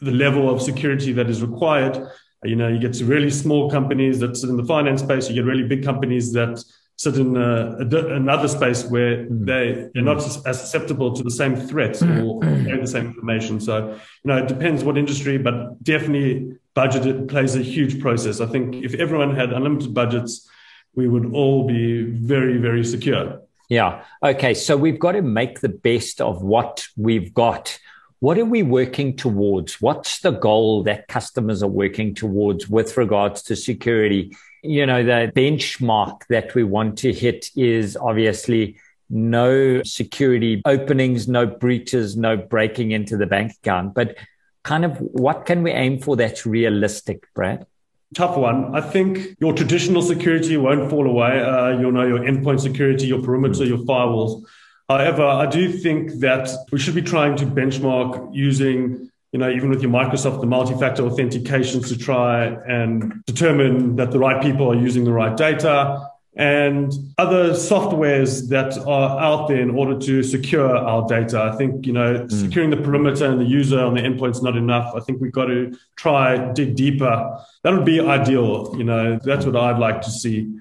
the 0.01 0.11
level 0.11 0.49
of 0.49 0.61
security 0.61 1.13
that 1.13 1.29
is 1.29 1.41
required. 1.41 2.05
You 2.43 2.55
know, 2.55 2.67
you 2.67 2.79
get 2.79 2.93
to 2.93 3.05
really 3.05 3.29
small 3.29 3.71
companies 3.71 4.19
that 4.19 4.35
sit 4.35 4.49
in 4.49 4.57
the 4.57 4.65
finance 4.65 5.01
space. 5.01 5.29
You 5.29 5.35
get 5.35 5.45
really 5.45 5.67
big 5.67 5.83
companies 5.83 6.33
that 6.33 6.63
sit 6.97 7.17
in 7.17 7.35
a, 7.35 7.77
a, 7.79 8.15
another 8.15 8.47
space 8.47 8.85
where 8.85 9.25
mm. 9.25 9.45
they, 9.45 9.89
they're 9.93 10.03
not 10.03 10.17
as 10.17 10.59
susceptible 10.59 11.13
to 11.13 11.23
the 11.23 11.31
same 11.31 11.55
threats 11.55 12.01
or 12.01 12.39
the 12.41 12.87
same 12.87 13.07
information. 13.07 13.59
So, 13.59 13.89
you 13.89 14.25
know, 14.25 14.37
it 14.37 14.47
depends 14.47 14.83
what 14.83 14.97
industry, 14.97 15.37
but 15.37 15.81
definitely 15.83 16.57
budget 16.73 17.27
plays 17.27 17.55
a 17.55 17.63
huge 17.63 18.01
process. 18.01 18.41
I 18.41 18.47
think 18.47 18.75
if 18.75 18.93
everyone 18.95 19.35
had 19.35 19.51
unlimited 19.53 19.93
budgets, 19.93 20.49
we 20.93 21.07
would 21.07 21.33
all 21.33 21.67
be 21.67 22.03
very, 22.03 22.57
very 22.57 22.83
secure. 22.83 23.41
Yeah. 23.69 24.03
Okay. 24.23 24.53
So 24.53 24.77
we've 24.77 24.99
got 24.99 25.13
to 25.13 25.21
make 25.21 25.61
the 25.61 25.69
best 25.69 26.21
of 26.21 26.43
what 26.43 26.87
we've 26.95 27.33
got. 27.33 27.77
What 28.19 28.37
are 28.37 28.45
we 28.45 28.63
working 28.63 29.15
towards? 29.15 29.81
What's 29.81 30.19
the 30.19 30.31
goal 30.31 30.83
that 30.83 31.07
customers 31.07 31.61
are 31.61 31.69
working 31.69 32.15
towards 32.15 32.69
with 32.69 32.97
regards 32.97 33.43
to 33.43 33.55
security? 33.55 34.35
You 34.63 34.85
know, 34.85 35.03
the 35.03 35.31
benchmark 35.35 36.21
that 36.29 36.55
we 36.55 36.63
want 36.63 36.97
to 36.99 37.13
hit 37.13 37.49
is 37.55 37.97
obviously 37.97 38.77
no 39.09 39.83
security 39.83 40.61
openings, 40.65 41.27
no 41.27 41.45
breaches, 41.45 42.17
no 42.17 42.37
breaking 42.37 42.91
into 42.91 43.17
the 43.17 43.27
bank 43.27 43.53
account. 43.61 43.93
But 43.93 44.17
kind 44.63 44.85
of 44.85 44.97
what 44.97 45.45
can 45.45 45.61
we 45.61 45.71
aim 45.71 45.99
for 45.99 46.15
that's 46.15 46.45
realistic, 46.45 47.27
Brad? 47.35 47.65
Tough 48.13 48.37
one. 48.37 48.75
I 48.75 48.81
think 48.81 49.35
your 49.39 49.53
traditional 49.53 50.01
security 50.01 50.57
won't 50.57 50.89
fall 50.89 51.07
away. 51.07 51.41
Uh, 51.41 51.79
you'll 51.79 51.91
know 51.91 52.05
your 52.05 52.19
endpoint 52.19 52.59
security, 52.59 53.07
your 53.07 53.21
perimeter, 53.21 53.65
your 53.65 53.79
firewalls. 53.79 54.43
However, 54.87 55.23
I 55.23 55.47
do 55.47 55.71
think 55.71 56.19
that 56.19 56.49
we 56.71 56.77
should 56.77 56.95
be 56.95 57.01
trying 57.01 57.35
to 57.37 57.45
benchmark 57.45 58.33
using, 58.33 59.09
you 59.31 59.39
know, 59.39 59.49
even 59.49 59.69
with 59.69 59.81
your 59.81 59.91
Microsoft, 59.91 60.41
the 60.41 60.47
multi-factor 60.47 61.03
authentications 61.03 61.87
to 61.87 61.97
try 61.97 62.45
and 62.45 63.23
determine 63.25 63.95
that 63.95 64.11
the 64.11 64.19
right 64.19 64.41
people 64.41 64.71
are 64.71 64.75
using 64.75 65.03
the 65.03 65.11
right 65.11 65.35
data 65.35 66.07
and 66.35 66.91
other 67.17 67.51
softwares 67.51 68.49
that 68.49 68.77
are 68.85 69.19
out 69.19 69.47
there 69.47 69.61
in 69.61 69.69
order 69.69 69.97
to 69.97 70.21
secure 70.21 70.75
our 70.75 71.07
data. 71.07 71.41
I 71.41 71.55
think, 71.55 71.85
you 71.85 71.93
know, 71.93 72.19
mm. 72.19 72.31
securing 72.31 72.71
the 72.71 72.77
perimeter 72.77 73.25
and 73.25 73.39
the 73.39 73.45
user 73.45 73.79
on 73.79 73.93
the 73.93 74.01
endpoint 74.01 74.31
is 74.31 74.43
not 74.43 74.57
enough. 74.57 74.93
I 74.95 74.99
think 74.99 75.21
we've 75.21 75.31
got 75.31 75.45
to 75.45 75.77
try 75.95 76.51
dig 76.51 76.75
deeper. 76.75 77.39
That 77.63 77.73
would 77.73 77.85
be 77.85 78.01
ideal. 78.01 78.75
You 78.77 78.83
know, 78.83 79.17
that's 79.23 79.45
what 79.45 79.55
I'd 79.55 79.79
like 79.79 80.01
to 80.01 80.11
see. 80.11 80.51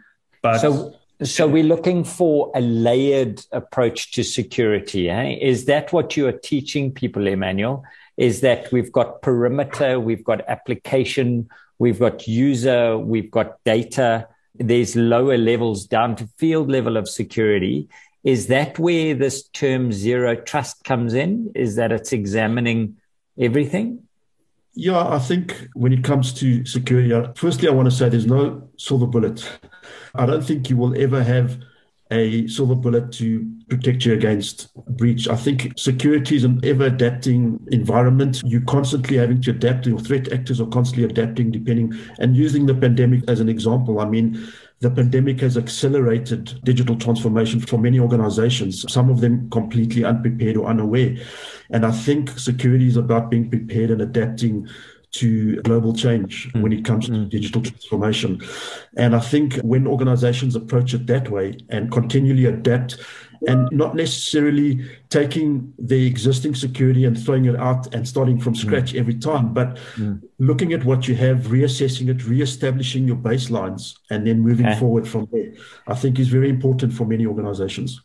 But 0.42 0.58
so, 0.58 0.94
so 1.22 1.48
we're 1.48 1.64
looking 1.64 2.04
for 2.04 2.52
a 2.54 2.60
layered 2.60 3.44
approach 3.50 4.12
to 4.12 4.22
security. 4.22 5.10
Eh? 5.10 5.38
Is 5.40 5.64
that 5.64 5.92
what 5.92 6.16
you 6.16 6.28
are 6.28 6.32
teaching 6.32 6.92
people, 6.92 7.26
Emmanuel? 7.26 7.84
Is 8.16 8.42
that 8.42 8.70
we've 8.70 8.92
got 8.92 9.22
perimeter, 9.22 9.98
we've 9.98 10.22
got 10.22 10.48
application, 10.48 11.48
we've 11.80 11.98
got 11.98 12.28
user, 12.28 12.96
we've 12.96 13.30
got 13.30 13.56
data 13.64 14.28
there's 14.56 14.96
lower 14.96 15.36
levels 15.36 15.86
down 15.86 16.16
to 16.16 16.28
field 16.38 16.70
level 16.70 16.96
of 16.96 17.08
security. 17.08 17.88
Is 18.22 18.46
that 18.46 18.78
where 18.78 19.14
this 19.14 19.48
term 19.48 19.92
zero 19.92 20.34
trust 20.34 20.84
comes 20.84 21.14
in? 21.14 21.52
Is 21.54 21.76
that 21.76 21.92
it's 21.92 22.12
examining 22.12 22.96
everything? 23.38 24.04
Yeah, 24.74 25.06
I 25.06 25.18
think 25.18 25.68
when 25.74 25.92
it 25.92 26.02
comes 26.02 26.32
to 26.34 26.64
security, 26.64 27.12
firstly, 27.36 27.68
I 27.68 27.72
want 27.72 27.86
to 27.86 27.94
say 27.94 28.08
there's 28.08 28.26
no 28.26 28.68
silver 28.76 29.06
bullet. 29.06 29.48
I 30.14 30.26
don't 30.26 30.44
think 30.44 30.68
you 30.68 30.76
will 30.76 31.00
ever 31.00 31.22
have 31.22 31.58
a 32.14 32.46
silver 32.46 32.74
bullet 32.74 33.12
to 33.12 33.50
protect 33.68 34.04
you 34.04 34.12
against 34.14 34.72
breach. 34.96 35.28
I 35.28 35.36
think 35.36 35.72
security 35.76 36.36
is 36.36 36.44
an 36.44 36.60
ever 36.62 36.86
adapting 36.86 37.58
environment. 37.72 38.42
You're 38.44 38.62
constantly 38.62 39.16
having 39.16 39.40
to 39.42 39.50
adapt. 39.50 39.86
Your 39.86 39.98
threat 39.98 40.32
actors 40.32 40.60
are 40.60 40.66
constantly 40.66 41.04
adapting, 41.04 41.50
depending 41.50 41.92
and 42.18 42.36
using 42.36 42.66
the 42.66 42.74
pandemic 42.74 43.28
as 43.28 43.40
an 43.40 43.48
example. 43.48 44.00
I 44.00 44.04
mean, 44.06 44.46
the 44.80 44.90
pandemic 44.90 45.40
has 45.40 45.56
accelerated 45.56 46.60
digital 46.64 46.96
transformation 46.96 47.58
for 47.60 47.78
many 47.78 47.98
organizations, 47.98 48.84
some 48.92 49.08
of 49.10 49.20
them 49.20 49.48
completely 49.50 50.04
unprepared 50.04 50.56
or 50.56 50.66
unaware. 50.66 51.16
And 51.70 51.86
I 51.86 51.90
think 51.90 52.38
security 52.38 52.86
is 52.86 52.96
about 52.96 53.30
being 53.30 53.48
prepared 53.48 53.90
and 53.90 54.02
adapting 54.02 54.68
to 55.14 55.62
global 55.62 55.94
change 55.94 56.52
mm. 56.52 56.62
when 56.62 56.72
it 56.72 56.84
comes 56.84 57.06
to 57.06 57.12
mm. 57.12 57.28
digital 57.28 57.62
transformation. 57.62 58.40
And 58.96 59.14
I 59.14 59.20
think 59.20 59.54
when 59.56 59.86
organizations 59.86 60.56
approach 60.56 60.92
it 60.92 61.06
that 61.06 61.28
way 61.30 61.58
and 61.68 61.90
continually 61.92 62.46
adapt 62.46 62.98
and 63.46 63.70
not 63.70 63.94
necessarily 63.94 64.84
taking 65.10 65.72
the 65.78 66.06
existing 66.06 66.54
security 66.54 67.04
and 67.04 67.16
throwing 67.22 67.44
it 67.44 67.56
out 67.56 67.94
and 67.94 68.08
starting 68.08 68.40
from 68.40 68.54
scratch 68.54 68.92
mm. 68.92 68.98
every 68.98 69.14
time, 69.14 69.52
but 69.52 69.76
mm. 69.96 70.20
looking 70.38 70.72
at 70.72 70.84
what 70.84 71.06
you 71.06 71.14
have, 71.14 71.38
reassessing 71.46 72.08
it, 72.08 72.26
reestablishing 72.26 73.06
your 73.06 73.16
baselines, 73.16 73.94
and 74.10 74.26
then 74.26 74.40
moving 74.40 74.66
okay. 74.66 74.78
forward 74.78 75.06
from 75.06 75.28
there, 75.30 75.52
I 75.86 75.94
think 75.94 76.18
is 76.18 76.28
very 76.28 76.48
important 76.48 76.92
for 76.92 77.04
many 77.04 77.26
organizations. 77.26 78.00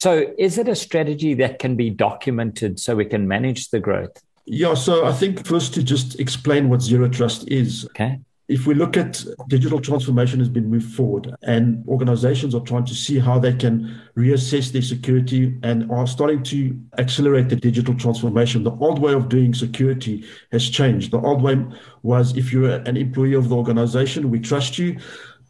So, 0.00 0.32
is 0.38 0.58
it 0.58 0.68
a 0.68 0.76
strategy 0.76 1.34
that 1.34 1.58
can 1.58 1.74
be 1.74 1.90
documented 1.90 2.78
so 2.78 2.94
we 2.94 3.04
can 3.04 3.26
manage 3.26 3.70
the 3.70 3.80
growth? 3.80 4.22
Yeah, 4.50 4.72
so 4.74 5.04
I 5.04 5.12
think 5.12 5.46
first 5.46 5.74
to 5.74 5.82
just 5.82 6.18
explain 6.18 6.70
what 6.70 6.80
zero 6.80 7.08
trust 7.08 7.46
is. 7.48 7.84
Okay. 7.86 8.18
If 8.48 8.66
we 8.66 8.72
look 8.72 8.96
at 8.96 9.22
digital 9.48 9.78
transformation 9.78 10.38
has 10.38 10.48
been 10.48 10.70
moved 10.70 10.94
forward 10.94 11.34
and 11.42 11.86
organizations 11.86 12.54
are 12.54 12.62
trying 12.62 12.86
to 12.86 12.94
see 12.94 13.18
how 13.18 13.38
they 13.38 13.52
can 13.52 14.00
reassess 14.16 14.72
their 14.72 14.80
security 14.80 15.54
and 15.62 15.90
are 15.92 16.06
starting 16.06 16.42
to 16.44 16.80
accelerate 16.96 17.50
the 17.50 17.56
digital 17.56 17.94
transformation. 17.94 18.64
The 18.64 18.70
old 18.70 19.00
way 19.00 19.12
of 19.12 19.28
doing 19.28 19.52
security 19.52 20.24
has 20.50 20.66
changed. 20.66 21.10
The 21.10 21.20
old 21.20 21.42
way 21.42 21.62
was 22.02 22.34
if 22.38 22.50
you're 22.50 22.70
an 22.70 22.96
employee 22.96 23.34
of 23.34 23.50
the 23.50 23.56
organization, 23.56 24.30
we 24.30 24.40
trust 24.40 24.78
you. 24.78 24.98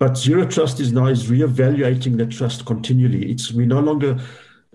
But 0.01 0.19
zero 0.19 0.45
trust 0.45 0.81
is 0.81 0.93
now 0.93 1.07
is 1.07 1.31
reevaluating 1.31 2.17
that 2.19 2.31
trust 2.31 2.67
continually. 2.67 3.31
It's 3.31 3.53
we 3.53 3.65
no 3.65 3.79
longer 3.79 4.19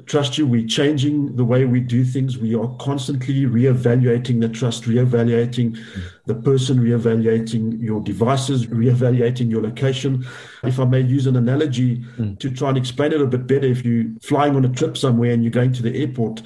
trust 0.06 0.38
you. 0.38 0.48
We're 0.48 0.68
changing 0.68 1.36
the 1.36 1.46
way 1.46 1.66
we 1.66 1.80
do 1.80 2.04
things. 2.04 2.38
We 2.38 2.56
are 2.56 2.68
constantly 2.80 3.44
reevaluating 3.44 4.42
the 4.42 4.50
trust, 4.50 4.84
reevaluating 4.84 5.78
the 6.26 6.36
person, 6.36 6.80
reevaluating 6.80 7.82
your 7.82 8.02
devices, 8.02 8.68
reevaluating 8.68 9.52
your 9.52 9.62
location. 9.62 10.26
If 10.64 10.80
I 10.80 10.86
may 10.86 11.02
use 11.02 11.28
an 11.28 11.36
analogy 11.36 11.98
mm. 12.18 12.40
to 12.40 12.50
try 12.50 12.70
and 12.70 12.78
explain 12.78 13.14
it 13.14 13.22
a 13.22 13.28
bit 13.28 13.46
better, 13.46 13.68
if 13.68 13.86
you're 13.86 14.06
flying 14.22 14.56
on 14.56 14.66
a 14.66 14.70
trip 14.70 14.98
somewhere 14.98 15.32
and 15.32 15.44
you're 15.44 15.52
going 15.52 15.74
to 15.74 15.84
the 15.84 15.96
airport, 16.02 16.42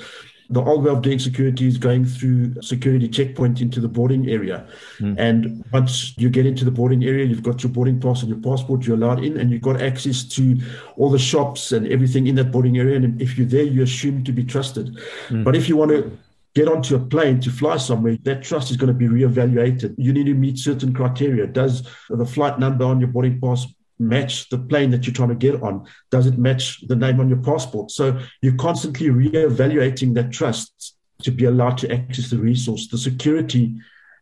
the 0.50 0.62
old 0.62 0.84
way 0.84 0.92
of 0.92 1.02
doing 1.02 1.20
security 1.20 1.68
is 1.68 1.78
going 1.78 2.06
through 2.06 2.62
security 2.62 3.08
checkpoint 3.10 3.62
into 3.62 3.80
the 3.80 3.88
boarding 3.88 4.30
area. 4.30 4.66
Mm. 5.00 5.16
And 5.18 5.66
once 5.74 6.14
you 6.18 6.30
get 6.30 6.46
into 6.46 6.64
the 6.64 6.72
boarding 6.72 7.04
area, 7.04 7.26
you've 7.26 7.44
got 7.44 7.64
your 7.64 7.72
boarding 7.72 8.00
pass 8.00 8.22
and 8.22 8.30
your 8.30 8.40
passport, 8.40 8.86
you're 8.86 8.96
allowed 8.96 9.24
in, 9.24 9.38
and 9.38 9.52
you've 9.52 9.62
got 9.62 9.82
access 9.82 10.24
to 10.24 10.58
all 10.96 11.10
the 11.10 11.20
shops 11.20 11.72
and 11.72 11.88
everything 11.88 12.28
in 12.28 12.36
that 12.36 12.52
boarding 12.52 12.78
area. 12.78 12.96
And 12.96 13.22
if 13.22 13.38
you're 13.38 13.48
there, 13.48 13.64
you're 13.64 13.84
assumed 13.84 14.26
to 14.28 14.32
be 14.32 14.44
trusted. 14.44 14.98
Mm. 15.28 15.44
But 15.44 15.56
if 15.56 15.68
you 15.68 15.76
want 15.76 15.92
to 15.92 16.18
get 16.56 16.68
onto 16.68 16.96
a 16.96 17.00
plane 17.00 17.40
to 17.42 17.52
fly 17.52 17.78
somewhere, 17.78 18.18
that 18.24 18.42
trust 18.42 18.72
is 18.72 18.78
going 18.78 18.88
to 18.88 18.94
be 18.94 19.08
reevaluated. 19.08 19.96
You 19.98 20.14
need 20.14 20.26
to 20.26 20.34
meet 20.34 20.58
certain 20.58 20.94
criteria. 20.94 21.46
Does 21.46 21.88
the 22.10 22.26
flight 22.26 22.58
number 22.58 22.86
on 22.86 23.00
your 23.00 23.10
boarding 23.10 23.40
pass 23.40 23.68
match 24.00 24.50
the 24.50 24.58
plane 24.58 24.92
that 24.92 25.06
you're 25.06 25.14
trying 25.14 25.30
to 25.30 25.36
get 25.36 25.62
on? 25.62 25.88
Does 26.12 26.28
it 26.28 26.38
match 26.38 26.86
the 26.88 26.96
name 26.96 27.20
on 27.20 27.30
your 27.30 27.42
passport? 27.42 27.92
So 27.92 28.20
you're 28.42 28.56
constantly 28.56 29.10
re-evaluating 29.10 30.14
that 30.16 30.32
trust 30.32 30.96
to 31.24 31.32
be 31.32 31.46
allowed 31.46 31.78
to 31.80 31.92
access 31.92 32.30
the 32.30 32.38
resource. 32.38 32.88
The 32.88 32.98
security 32.98 33.76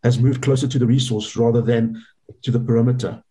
has 0.04 0.20
moved 0.20 0.42
closer 0.42 0.68
to 0.68 0.80
the 0.80 0.86
resource 0.86 1.36
rather 1.36 1.62
than 1.62 2.04
to 2.44 2.52
the 2.52 2.60
perimeter. 2.60 3.24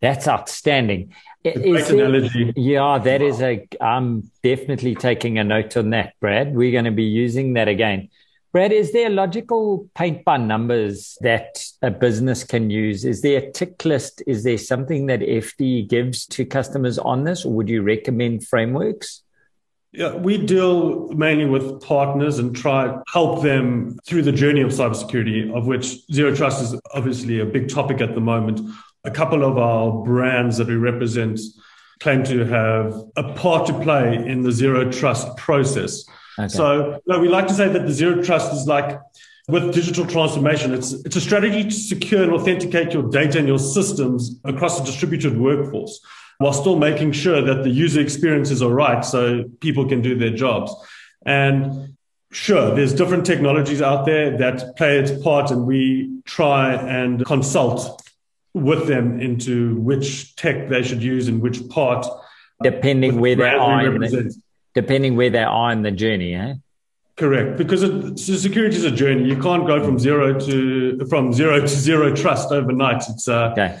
That's 0.00 0.28
outstanding. 0.28 1.14
Is 1.42 1.90
analogy. 1.90 2.52
Yeah, 2.56 2.98
that 2.98 3.22
is 3.22 3.40
a. 3.40 3.66
I'm 3.80 4.30
definitely 4.42 4.94
taking 4.94 5.38
a 5.38 5.44
note 5.44 5.76
on 5.76 5.90
that, 5.90 6.14
Brad. 6.20 6.54
We're 6.54 6.72
going 6.72 6.84
to 6.84 6.90
be 6.90 7.04
using 7.04 7.54
that 7.54 7.68
again. 7.68 8.10
Brad, 8.56 8.72
is 8.72 8.92
there 8.92 9.10
logical 9.10 9.86
paint 9.94 10.24
by 10.24 10.38
numbers 10.38 11.18
that 11.20 11.62
a 11.82 11.90
business 11.90 12.42
can 12.42 12.70
use? 12.70 13.04
Is 13.04 13.20
there 13.20 13.38
a 13.42 13.52
tick 13.52 13.84
list? 13.84 14.22
Is 14.26 14.44
there 14.44 14.56
something 14.56 15.04
that 15.08 15.20
FD 15.20 15.86
gives 15.90 16.24
to 16.28 16.46
customers 16.46 16.98
on 16.98 17.24
this, 17.24 17.44
or 17.44 17.52
would 17.52 17.68
you 17.68 17.82
recommend 17.82 18.46
frameworks? 18.46 19.22
Yeah, 19.92 20.14
we 20.14 20.38
deal 20.38 21.08
mainly 21.08 21.44
with 21.44 21.82
partners 21.82 22.38
and 22.38 22.56
try 22.56 22.96
help 23.12 23.42
them 23.42 23.98
through 24.06 24.22
the 24.22 24.32
journey 24.32 24.62
of 24.62 24.70
cybersecurity, 24.70 25.54
of 25.54 25.66
which 25.66 26.10
zero 26.10 26.34
trust 26.34 26.62
is 26.62 26.80
obviously 26.94 27.40
a 27.40 27.44
big 27.44 27.68
topic 27.68 28.00
at 28.00 28.14
the 28.14 28.22
moment. 28.22 28.62
A 29.04 29.10
couple 29.10 29.44
of 29.44 29.58
our 29.58 30.02
brands 30.02 30.56
that 30.56 30.68
we 30.68 30.76
represent 30.76 31.40
claim 32.00 32.24
to 32.24 32.46
have 32.46 32.94
a 33.16 33.34
part 33.34 33.66
to 33.66 33.78
play 33.80 34.14
in 34.14 34.40
the 34.40 34.50
zero 34.50 34.90
trust 34.90 35.36
process. 35.36 36.06
Okay. 36.38 36.48
So 36.48 37.00
no, 37.06 37.18
we 37.18 37.28
like 37.28 37.46
to 37.48 37.54
say 37.54 37.68
that 37.68 37.86
the 37.86 37.92
zero 37.92 38.22
trust 38.22 38.52
is 38.52 38.66
like 38.66 39.00
with 39.48 39.72
digital 39.72 40.06
transformation, 40.06 40.74
it's 40.74 40.92
it's 40.92 41.16
a 41.16 41.20
strategy 41.20 41.64
to 41.64 41.70
secure 41.70 42.22
and 42.22 42.32
authenticate 42.32 42.92
your 42.92 43.08
data 43.08 43.38
and 43.38 43.46
your 43.46 43.58
systems 43.58 44.40
across 44.44 44.80
a 44.80 44.84
distributed 44.84 45.38
workforce 45.38 46.00
while 46.38 46.52
still 46.52 46.76
making 46.76 47.12
sure 47.12 47.40
that 47.40 47.62
the 47.62 47.70
user 47.70 48.00
experiences 48.00 48.60
are 48.62 48.70
right 48.70 49.04
so 49.04 49.44
people 49.60 49.88
can 49.88 50.02
do 50.02 50.18
their 50.18 50.30
jobs. 50.30 50.74
And 51.24 51.96
sure, 52.30 52.74
there's 52.74 52.92
different 52.92 53.24
technologies 53.24 53.80
out 53.80 54.04
there 54.04 54.36
that 54.36 54.76
play 54.76 54.98
its 54.98 55.22
part 55.22 55.50
and 55.50 55.66
we 55.66 56.20
try 56.24 56.74
and 56.74 57.24
consult 57.24 58.02
with 58.52 58.86
them 58.86 59.20
into 59.20 59.76
which 59.76 60.34
tech 60.36 60.68
they 60.68 60.82
should 60.82 61.02
use 61.02 61.28
and 61.28 61.40
which 61.40 61.68
part 61.68 62.06
depending 62.62 63.20
where 63.20 63.36
they 63.36 63.50
are 63.50 63.98
depending 64.76 65.16
where 65.16 65.30
they 65.30 65.42
are 65.42 65.72
in 65.72 65.82
the 65.82 65.90
journey, 65.90 66.34
eh? 66.34 66.54
Correct, 67.16 67.56
because 67.56 67.82
it, 67.82 68.18
so 68.18 68.34
security 68.34 68.76
is 68.76 68.84
a 68.84 68.90
journey. 68.90 69.24
You 69.26 69.40
can't 69.40 69.66
go 69.66 69.82
from 69.82 69.98
zero 69.98 70.38
to 70.38 71.06
from 71.08 71.32
zero 71.32 71.60
to 71.60 71.66
zero 71.66 72.14
trust 72.14 72.52
overnight. 72.52 73.02
It's 73.08 73.26
uh, 73.26 73.52
okay. 73.52 73.78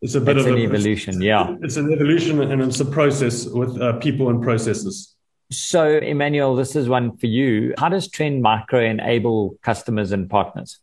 It's 0.00 0.14
a 0.16 0.20
bit 0.20 0.38
it's 0.38 0.46
of 0.46 0.52
an 0.52 0.58
a, 0.58 0.64
evolution, 0.64 1.20
yeah. 1.20 1.54
It's 1.60 1.76
an 1.76 1.92
evolution, 1.92 2.40
and 2.40 2.62
it's 2.62 2.80
a 2.80 2.86
process 2.86 3.46
with 3.46 3.80
uh, 3.80 3.92
people 3.98 4.30
and 4.30 4.42
processes. 4.42 5.14
So, 5.52 5.98
Emmanuel, 5.98 6.56
this 6.56 6.74
is 6.74 6.88
one 6.88 7.16
for 7.18 7.26
you. 7.26 7.74
How 7.76 7.90
does 7.90 8.08
Trend 8.08 8.42
Micro 8.42 8.80
enable 8.80 9.58
customers 9.62 10.10
and 10.10 10.28
partners? 10.28 10.80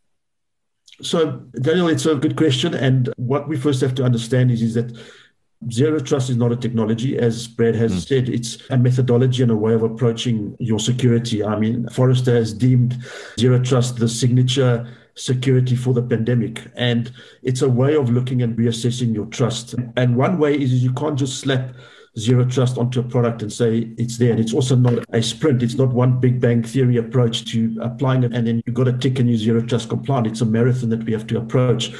So, 1.01 1.41
Daniel, 1.59 1.87
it's 1.87 2.05
a 2.05 2.15
good 2.15 2.37
question. 2.37 2.75
And 2.75 3.11
what 3.17 3.49
we 3.49 3.57
first 3.57 3.81
have 3.81 3.95
to 3.95 4.03
understand 4.03 4.51
is, 4.51 4.61
is 4.61 4.75
that 4.75 4.95
Zero 5.71 5.99
trust 5.99 6.29
is 6.29 6.37
not 6.37 6.53
a 6.53 6.55
technology, 6.55 7.17
as 7.17 7.47
Brad 7.47 7.75
has 7.75 7.93
mm. 7.93 8.07
said. 8.07 8.29
It's 8.29 8.57
a 8.69 8.77
methodology 8.77 9.43
and 9.43 9.51
a 9.51 9.55
way 9.55 9.73
of 9.73 9.83
approaching 9.83 10.55
your 10.59 10.79
security. 10.79 11.43
I 11.43 11.59
mean, 11.59 11.87
Forrester 11.89 12.33
has 12.33 12.53
deemed 12.53 12.97
zero 13.37 13.61
trust 13.61 13.97
the 13.97 14.07
signature 14.07 14.87
security 15.15 15.75
for 15.75 15.93
the 15.93 16.01
pandemic. 16.01 16.61
And 16.75 17.11
it's 17.43 17.61
a 17.61 17.69
way 17.69 17.95
of 17.95 18.09
looking 18.09 18.41
and 18.41 18.57
reassessing 18.57 19.13
your 19.13 19.25
trust. 19.25 19.75
And 19.97 20.15
one 20.15 20.37
way 20.37 20.55
is, 20.55 20.71
is 20.71 20.81
you 20.83 20.93
can't 20.93 21.19
just 21.19 21.39
slap 21.39 21.73
zero 22.17 22.45
trust 22.45 22.77
onto 22.77 22.99
a 22.99 23.03
product 23.03 23.41
and 23.41 23.51
say 23.51 23.89
it's 23.97 24.17
there. 24.17 24.31
And 24.31 24.39
it's 24.39 24.53
also 24.53 24.75
not 24.75 25.03
a 25.13 25.21
sprint. 25.21 25.63
It's 25.63 25.75
not 25.75 25.89
one 25.89 26.19
big 26.19 26.39
bang 26.39 26.63
theory 26.63 26.97
approach 26.97 27.45
to 27.51 27.77
applying 27.81 28.23
it 28.23 28.33
and 28.33 28.47
then 28.47 28.61
you've 28.65 28.75
got 28.75 28.85
to 28.85 28.93
tick 28.93 29.19
and 29.19 29.29
you 29.29 29.37
zero 29.37 29.61
trust 29.61 29.89
compliant. 29.89 30.27
It's 30.27 30.41
a 30.41 30.45
marathon 30.45 30.89
that 30.89 31.03
we 31.03 31.13
have 31.13 31.27
to 31.27 31.37
approach. 31.37 31.91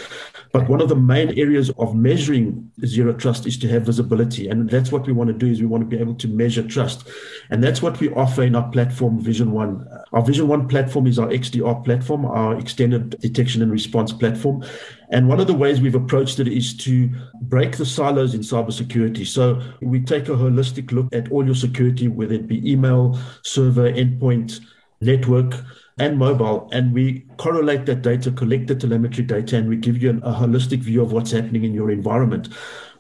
But 0.52 0.68
one 0.68 0.82
of 0.82 0.90
the 0.90 0.96
main 0.96 1.38
areas 1.38 1.70
of 1.78 1.96
measuring 1.96 2.72
zero 2.84 3.14
trust 3.14 3.46
is 3.46 3.58
to 3.60 3.68
have 3.68 3.84
visibility. 3.84 4.48
And 4.48 4.68
that's 4.68 4.92
what 4.92 5.06
we 5.06 5.14
want 5.14 5.28
to 5.28 5.34
do 5.34 5.46
is 5.46 5.62
we 5.62 5.68
want 5.68 5.88
to 5.88 5.96
be 5.96 6.02
able 6.02 6.16
to 6.16 6.28
measure 6.28 6.64
trust. 6.64 7.08
And 7.52 7.64
that's 7.64 7.84
what 7.84 8.00
we 8.00 8.10
offer 8.14 8.42
in 8.42 8.56
our 8.56 8.68
platform, 8.72 9.20
Vision 9.22 9.52
One. 9.52 9.88
Our 10.12 10.24
Vision 10.24 10.48
One 10.48 10.68
platform 10.68 11.06
is 11.06 11.20
our 11.20 11.28
XDR 11.28 11.86
platform, 11.86 12.26
our 12.26 12.58
extended 12.58 13.20
detection 13.20 13.62
and 13.62 13.72
response 13.72 14.12
platform. 14.12 14.64
And 15.12 15.28
one 15.28 15.40
of 15.40 15.48
the 15.48 15.54
ways 15.54 15.82
we've 15.82 15.96
approached 15.96 16.40
it 16.40 16.48
is 16.48 16.76
to 16.78 17.10
break 17.42 17.78
the 17.78 17.86
silos 17.86 18.34
in 18.34 18.42
cybersecurity. 18.42 19.26
So 19.26 19.62
we 19.82 20.00
take 20.02 20.30
a 20.30 20.34
holistic 20.34 20.92
look 20.92 21.08
at 21.14 21.32
all 21.32 21.46
your 21.46 21.56
security, 21.56 22.08
whether 22.08 22.36
it 22.36 22.48
be 22.48 22.72
email, 22.72 23.18
server, 23.44 23.92
endpoint, 23.92 24.60
network, 25.02 25.56
and 25.98 26.18
mobile, 26.18 26.70
and 26.72 26.94
we 26.94 27.26
correlate 27.38 27.86
that 27.86 28.02
data, 28.02 28.32
collect 28.32 28.68
the 28.68 28.76
telemetry 28.76 29.24
data, 29.24 29.58
and 29.58 29.68
we 29.68 29.76
give 29.76 30.02
you 30.02 30.10
an, 30.10 30.24
a 30.24 30.32
holistic 30.32 30.80
view 30.80 31.02
of 31.02 31.12
what's 31.12 31.32
happening 31.32 31.64
in 31.66 31.74
your 31.74 31.92
environment. 31.92 32.50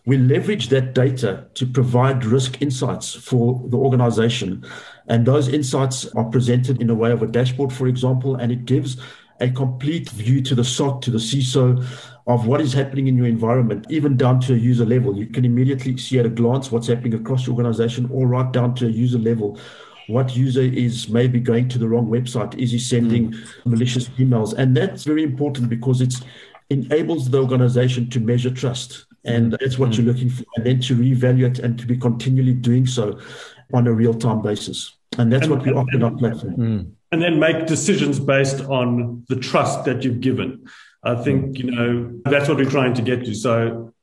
We 0.05 0.17
leverage 0.17 0.69
that 0.69 0.93
data 0.93 1.45
to 1.53 1.65
provide 1.65 2.25
risk 2.25 2.61
insights 2.61 3.13
for 3.13 3.61
the 3.67 3.77
organization. 3.77 4.65
And 5.07 5.25
those 5.25 5.47
insights 5.47 6.07
are 6.15 6.25
presented 6.25 6.81
in 6.81 6.89
a 6.89 6.95
way 6.95 7.11
of 7.11 7.21
a 7.21 7.27
dashboard, 7.27 7.71
for 7.71 7.87
example, 7.87 8.35
and 8.35 8.51
it 8.51 8.65
gives 8.65 8.97
a 9.39 9.49
complete 9.49 10.09
view 10.09 10.41
to 10.41 10.55
the 10.55 10.63
SOC, 10.63 11.01
to 11.01 11.11
the 11.11 11.17
CISO 11.17 11.85
of 12.27 12.45
what 12.45 12.61
is 12.61 12.73
happening 12.73 13.07
in 13.07 13.17
your 13.17 13.25
environment, 13.25 13.85
even 13.89 14.17
down 14.17 14.39
to 14.41 14.53
a 14.53 14.57
user 14.57 14.85
level. 14.85 15.17
You 15.17 15.27
can 15.27 15.45
immediately 15.45 15.97
see 15.97 16.19
at 16.19 16.25
a 16.25 16.29
glance 16.29 16.71
what's 16.71 16.87
happening 16.87 17.13
across 17.13 17.47
your 17.47 17.55
organization, 17.55 18.09
or 18.11 18.27
right 18.27 18.51
down 18.51 18.75
to 18.75 18.87
a 18.87 18.89
user 18.89 19.17
level. 19.17 19.57
What 20.07 20.35
user 20.35 20.61
is 20.61 21.09
maybe 21.09 21.39
going 21.39 21.69
to 21.69 21.77
the 21.77 21.87
wrong 21.87 22.07
website? 22.07 22.57
Is 22.57 22.71
he 22.71 22.79
sending 22.79 23.31
mm. 23.31 23.65
malicious 23.65 24.09
emails? 24.09 24.53
And 24.53 24.75
that's 24.75 25.03
very 25.03 25.23
important 25.23 25.69
because 25.69 26.01
it 26.01 26.15
enables 26.69 27.29
the 27.29 27.39
organization 27.39 28.09
to 28.11 28.19
measure 28.19 28.51
trust. 28.51 29.05
And 29.25 29.53
that's 29.53 29.77
what 29.77 29.91
mm. 29.91 29.97
you're 29.97 30.13
looking 30.13 30.29
for. 30.29 30.45
And 30.55 30.65
then 30.65 30.79
to 30.81 30.95
reevaluate 30.95 31.59
and 31.59 31.77
to 31.79 31.85
be 31.85 31.97
continually 31.97 32.53
doing 32.53 32.87
so 32.87 33.19
on 33.73 33.87
a 33.87 33.93
real 33.93 34.13
time 34.13 34.41
basis. 34.41 34.95
And 35.17 35.31
that's 35.31 35.45
and, 35.45 35.55
what 35.55 35.65
we 35.65 35.71
offer 35.73 35.95
in 35.95 36.03
our 36.03 36.11
platform. 36.11 36.55
Mm 36.57 36.91
and 37.11 37.21
then 37.21 37.39
make 37.39 37.65
decisions 37.65 38.19
based 38.19 38.61
on 38.61 39.25
the 39.29 39.35
trust 39.35 39.85
that 39.85 40.03
you've 40.03 40.21
given. 40.21 40.67
I 41.03 41.15
think, 41.15 41.57
you 41.57 41.71
know, 41.71 42.19
that's 42.25 42.47
what 42.47 42.57
we're 42.57 42.69
trying 42.69 42.93
to 42.95 43.01
get 43.01 43.25
to. 43.25 43.33
So 43.33 43.93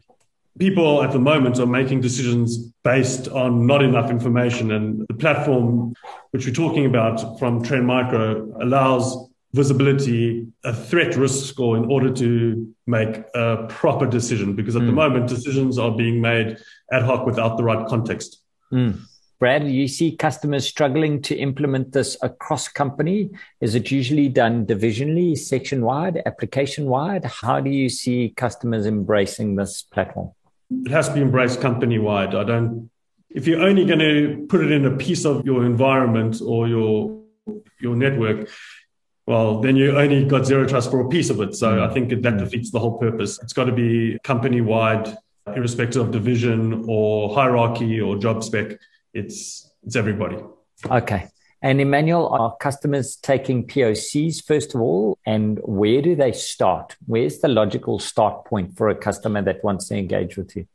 people 0.58 1.02
at 1.02 1.12
the 1.12 1.18
moment 1.18 1.58
are 1.58 1.66
making 1.66 2.00
decisions 2.00 2.58
based 2.82 3.28
on 3.28 3.66
not 3.66 3.82
enough 3.82 4.10
information. 4.10 4.72
And 4.72 5.06
the 5.06 5.14
platform, 5.14 5.94
which 6.30 6.46
we're 6.46 6.54
talking 6.54 6.86
about 6.86 7.38
from 7.38 7.62
Trend 7.62 7.86
Micro, 7.86 8.56
allows 8.60 9.28
visibility, 9.52 10.46
a 10.64 10.72
threat 10.72 11.16
risk 11.16 11.46
score 11.46 11.76
in 11.76 11.84
order 11.86 12.12
to 12.12 12.74
make 12.86 13.22
a 13.34 13.66
proper 13.68 14.06
decision. 14.06 14.54
Because 14.54 14.76
at 14.76 14.82
mm. 14.82 14.86
the 14.86 14.92
hmm. 14.92 14.96
moment, 14.96 15.28
decisions 15.28 15.78
are 15.78 15.90
being 15.90 16.20
made 16.20 16.58
ad 16.92 17.02
hoc 17.02 17.26
without 17.26 17.56
the 17.56 17.64
right 17.64 17.86
context. 17.86 18.42
Mm. 18.72 19.00
Brad, 19.38 19.68
you 19.68 19.86
see 19.86 20.16
customers 20.16 20.66
struggling 20.66 21.20
to 21.22 21.36
implement 21.36 21.92
this 21.92 22.16
across 22.22 22.68
company? 22.68 23.30
Is 23.60 23.74
it 23.74 23.90
usually 23.90 24.30
done 24.30 24.64
divisionally, 24.64 25.36
section 25.36 25.82
wide, 25.82 26.22
application 26.24 26.86
wide? 26.86 27.26
How 27.26 27.60
do 27.60 27.68
you 27.68 27.90
see 27.90 28.32
customers 28.34 28.86
embracing 28.86 29.56
this 29.56 29.82
platform? 29.82 30.32
It 30.70 30.90
has 30.90 31.08
to 31.08 31.14
be 31.14 31.20
embraced 31.20 31.60
company 31.60 31.98
wide. 31.98 32.34
I 32.34 32.44
don't, 32.44 32.90
if 33.28 33.46
you're 33.46 33.60
only 33.60 33.84
going 33.84 33.98
to 33.98 34.46
put 34.48 34.62
it 34.62 34.72
in 34.72 34.86
a 34.86 34.96
piece 34.96 35.26
of 35.26 35.44
your 35.44 35.66
environment 35.66 36.40
or 36.42 36.66
your, 36.66 37.22
your 37.78 37.94
network, 37.94 38.48
well, 39.26 39.60
then 39.60 39.76
you 39.76 39.98
only 39.98 40.24
got 40.24 40.46
zero 40.46 40.66
trust 40.66 40.90
for 40.90 41.00
a 41.00 41.08
piece 41.10 41.28
of 41.28 41.40
it. 41.40 41.54
So. 41.54 41.84
I 41.84 41.92
think 41.92 42.08
that 42.08 42.22
mm-hmm. 42.22 42.38
defeats 42.38 42.70
the 42.70 42.80
whole 42.80 42.96
purpose. 42.96 43.38
It's 43.42 43.52
got 43.52 43.64
to 43.64 43.72
be 43.72 44.18
company 44.24 44.62
wide, 44.62 45.14
irrespective 45.54 46.00
of 46.00 46.10
division 46.10 46.86
or 46.88 47.34
hierarchy 47.34 48.00
or 48.00 48.16
job 48.16 48.42
spec 48.42 48.78
it's 49.16 49.70
it's 49.82 49.96
everybody. 49.96 50.38
Okay. 50.90 51.28
And 51.62 51.80
Emmanuel, 51.80 52.28
are 52.28 52.54
customers 52.56 53.16
taking 53.16 53.66
POCs 53.66 54.44
first 54.44 54.74
of 54.74 54.80
all? 54.80 55.18
And 55.24 55.58
where 55.64 56.02
do 56.02 56.14
they 56.14 56.32
start? 56.32 56.96
Where's 57.06 57.38
the 57.38 57.48
logical 57.48 57.98
start 57.98 58.44
point 58.44 58.76
for 58.76 58.88
a 58.90 58.94
customer 58.94 59.42
that 59.42 59.64
wants 59.64 59.88
to 59.88 59.96
engage 59.96 60.36
with 60.36 60.54
you? 60.54 60.66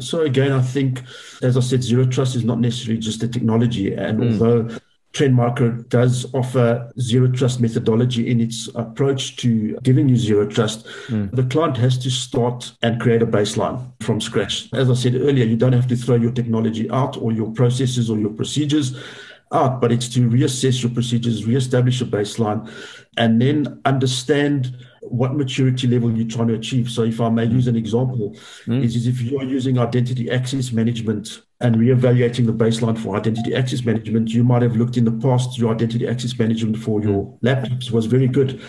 So 0.00 0.22
again, 0.22 0.52
I 0.52 0.60
think, 0.60 1.02
as 1.42 1.56
I 1.56 1.60
said, 1.60 1.82
zero 1.82 2.04
trust 2.04 2.36
is 2.36 2.44
not 2.44 2.60
necessarily 2.60 3.00
just 3.00 3.22
a 3.22 3.28
technology. 3.28 3.94
And 3.94 4.20
mm. 4.20 4.32
although 4.32 4.78
Trend 5.18 5.34
Micro 5.34 5.72
does 5.88 6.32
offer 6.32 6.92
zero 7.00 7.26
trust 7.26 7.60
methodology 7.60 8.30
in 8.30 8.40
its 8.40 8.68
approach 8.76 9.34
to 9.38 9.76
giving 9.82 10.08
you 10.08 10.16
zero 10.16 10.46
trust. 10.46 10.86
Mm. 11.08 11.34
The 11.34 11.42
client 11.42 11.76
has 11.76 11.98
to 11.98 12.08
start 12.08 12.70
and 12.82 13.00
create 13.00 13.20
a 13.20 13.26
baseline 13.26 13.84
from 14.00 14.20
scratch. 14.20 14.72
As 14.72 14.88
I 14.88 14.94
said 14.94 15.16
earlier, 15.16 15.44
you 15.44 15.56
don't 15.56 15.72
have 15.72 15.88
to 15.88 15.96
throw 15.96 16.14
your 16.14 16.30
technology 16.30 16.88
out 16.92 17.16
or 17.16 17.32
your 17.32 17.50
processes 17.50 18.08
or 18.08 18.16
your 18.16 18.30
procedures 18.30 18.96
out, 19.50 19.80
but 19.80 19.90
it's 19.90 20.08
to 20.10 20.20
reassess 20.30 20.84
your 20.84 20.92
procedures, 20.92 21.44
reestablish 21.44 22.00
a 22.00 22.04
baseline, 22.04 22.72
and 23.16 23.42
then 23.42 23.80
understand 23.86 24.76
what 25.02 25.34
maturity 25.34 25.88
level 25.88 26.16
you're 26.16 26.28
trying 26.28 26.46
to 26.46 26.54
achieve. 26.54 26.88
So, 26.88 27.02
if 27.02 27.20
I 27.20 27.28
may 27.28 27.46
use 27.46 27.66
an 27.66 27.74
example, 27.74 28.36
mm. 28.66 28.84
is, 28.84 28.94
is 28.94 29.08
if 29.08 29.20
you're 29.20 29.42
using 29.42 29.80
identity 29.80 30.30
access 30.30 30.70
management 30.70 31.42
and 31.60 31.76
reevaluating 31.76 32.46
the 32.46 32.52
baseline 32.52 32.96
for 32.96 33.16
identity 33.16 33.54
access 33.54 33.84
management, 33.84 34.30
you 34.30 34.44
might 34.44 34.62
have 34.62 34.76
looked 34.76 34.96
in 34.96 35.04
the 35.04 35.12
past, 35.12 35.58
your 35.58 35.74
identity 35.74 36.06
access 36.06 36.38
management 36.38 36.78
for 36.78 37.02
your 37.02 37.36
laptops 37.42 37.90
was 37.90 38.06
very 38.06 38.28
good. 38.28 38.60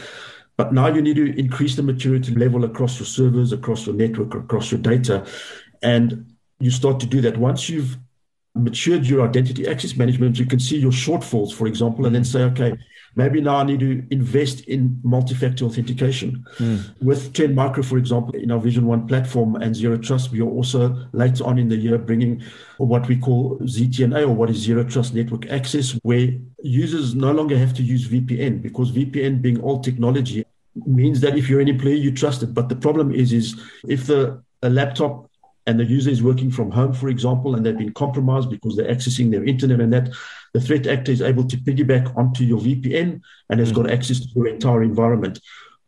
But 0.58 0.74
now 0.74 0.88
you 0.88 1.02
need 1.02 1.16
to 1.16 1.40
increase 1.40 1.76
the 1.76 1.84
maturity 1.84 2.34
level 2.36 2.66
across 2.66 3.00
your 3.00 3.06
servers, 3.06 3.54
across 3.54 3.86
your 3.86 3.96
network, 3.96 4.34
across 4.34 4.72
your 4.72 4.82
data. 4.82 5.26
And 5.82 6.34
you 6.60 6.72
start 6.72 7.00
to 7.00 7.06
do 7.06 7.22
that. 7.22 7.38
Once 7.38 7.70
you've 7.70 7.96
matured 8.56 9.06
your 9.06 9.26
identity 9.26 9.68
access 9.68 9.96
management, 9.96 10.40
you 10.40 10.46
can 10.46 10.60
see 10.60 10.78
your 10.78 10.92
shortfalls, 10.92 11.54
for 11.54 11.68
example, 11.68 12.06
and 12.06 12.16
then 12.16 12.26
say, 12.26 12.42
okay, 12.42 12.78
maybe 13.16 13.42
now 13.42 13.58
I 13.58 13.64
need 13.64 13.80
to 13.82 14.04
invest 14.12 14.62
in 14.62 15.00
multi-factor 15.04 15.66
authentication. 15.66 16.46
Mm. 16.58 17.02
With 17.02 17.34
Trend 17.34 17.56
Micro, 17.56 17.84
for 17.84 17.98
example, 17.98 18.36
in 18.36 18.52
our 18.52 18.60
Vision 18.60 18.86
One 18.86 19.08
platform 19.08 19.56
and 19.56 19.76
Zero 19.76 19.98
Trust, 19.98 20.32
we 20.32 20.42
are 20.42 20.50
also 20.50 21.08
later 21.14 21.44
on 21.46 21.58
in 21.58 21.70
the 21.70 21.76
year 21.76 21.98
bringing 21.98 22.42
what 22.78 23.08
we 23.08 23.18
call 23.18 23.58
ZTNA 23.60 24.24
or 24.24 24.34
what 24.34 24.50
is 24.50 24.58
Zero 24.58 24.84
Trust 24.84 25.14
Network 25.14 25.50
Access, 25.50 25.98
where 26.04 26.30
users 26.62 27.16
no 27.16 27.32
longer 27.32 27.58
have 27.58 27.74
to 27.76 27.84
use 27.84 28.08
VPN 28.08 28.62
because 28.62 28.92
VPN 28.92 29.42
being 29.42 29.62
old 29.62 29.84
technology 29.84 30.46
means 30.86 31.20
that 31.22 31.38
if 31.38 31.50
you're 31.50 31.60
an 31.60 31.68
employee, 31.68 31.98
you 31.98 32.12
trust 32.12 32.44
it. 32.44 32.54
But 32.54 32.70
the 32.70 32.76
problem 32.76 33.14
is, 33.14 33.34
is 33.34 33.60
if 33.88 34.08
the 34.08 34.42
a 34.62 34.70
laptop 34.70 35.30
and 35.66 35.80
the 35.80 35.86
user 35.86 36.10
is 36.10 36.24
working 36.24 36.52
from 36.52 36.72
home, 36.72 36.94
for 36.94 37.10
example, 37.10 37.56
and 37.56 37.66
they've 37.66 37.78
been 37.78 37.94
compromised 37.94 38.50
because 38.50 38.76
they're 38.76 38.94
accessing 38.94 39.32
their 39.32 39.44
internet 39.44 39.80
and 39.80 39.94
that, 39.94 40.10
the 40.54 40.62
threat 40.62 40.88
actor 40.88 41.12
is 41.12 41.22
able 41.22 41.46
to 41.48 41.58
piggyback 41.58 42.16
onto 42.18 42.44
your 42.44 42.60
VPN 42.60 43.22
and 43.50 43.60
has 43.60 43.72
mm-hmm. 43.72 43.84
got 43.84 43.92
access 43.92 44.20
to 44.20 44.28
your 44.36 44.48
entire 44.48 44.84
environment. 44.84 45.40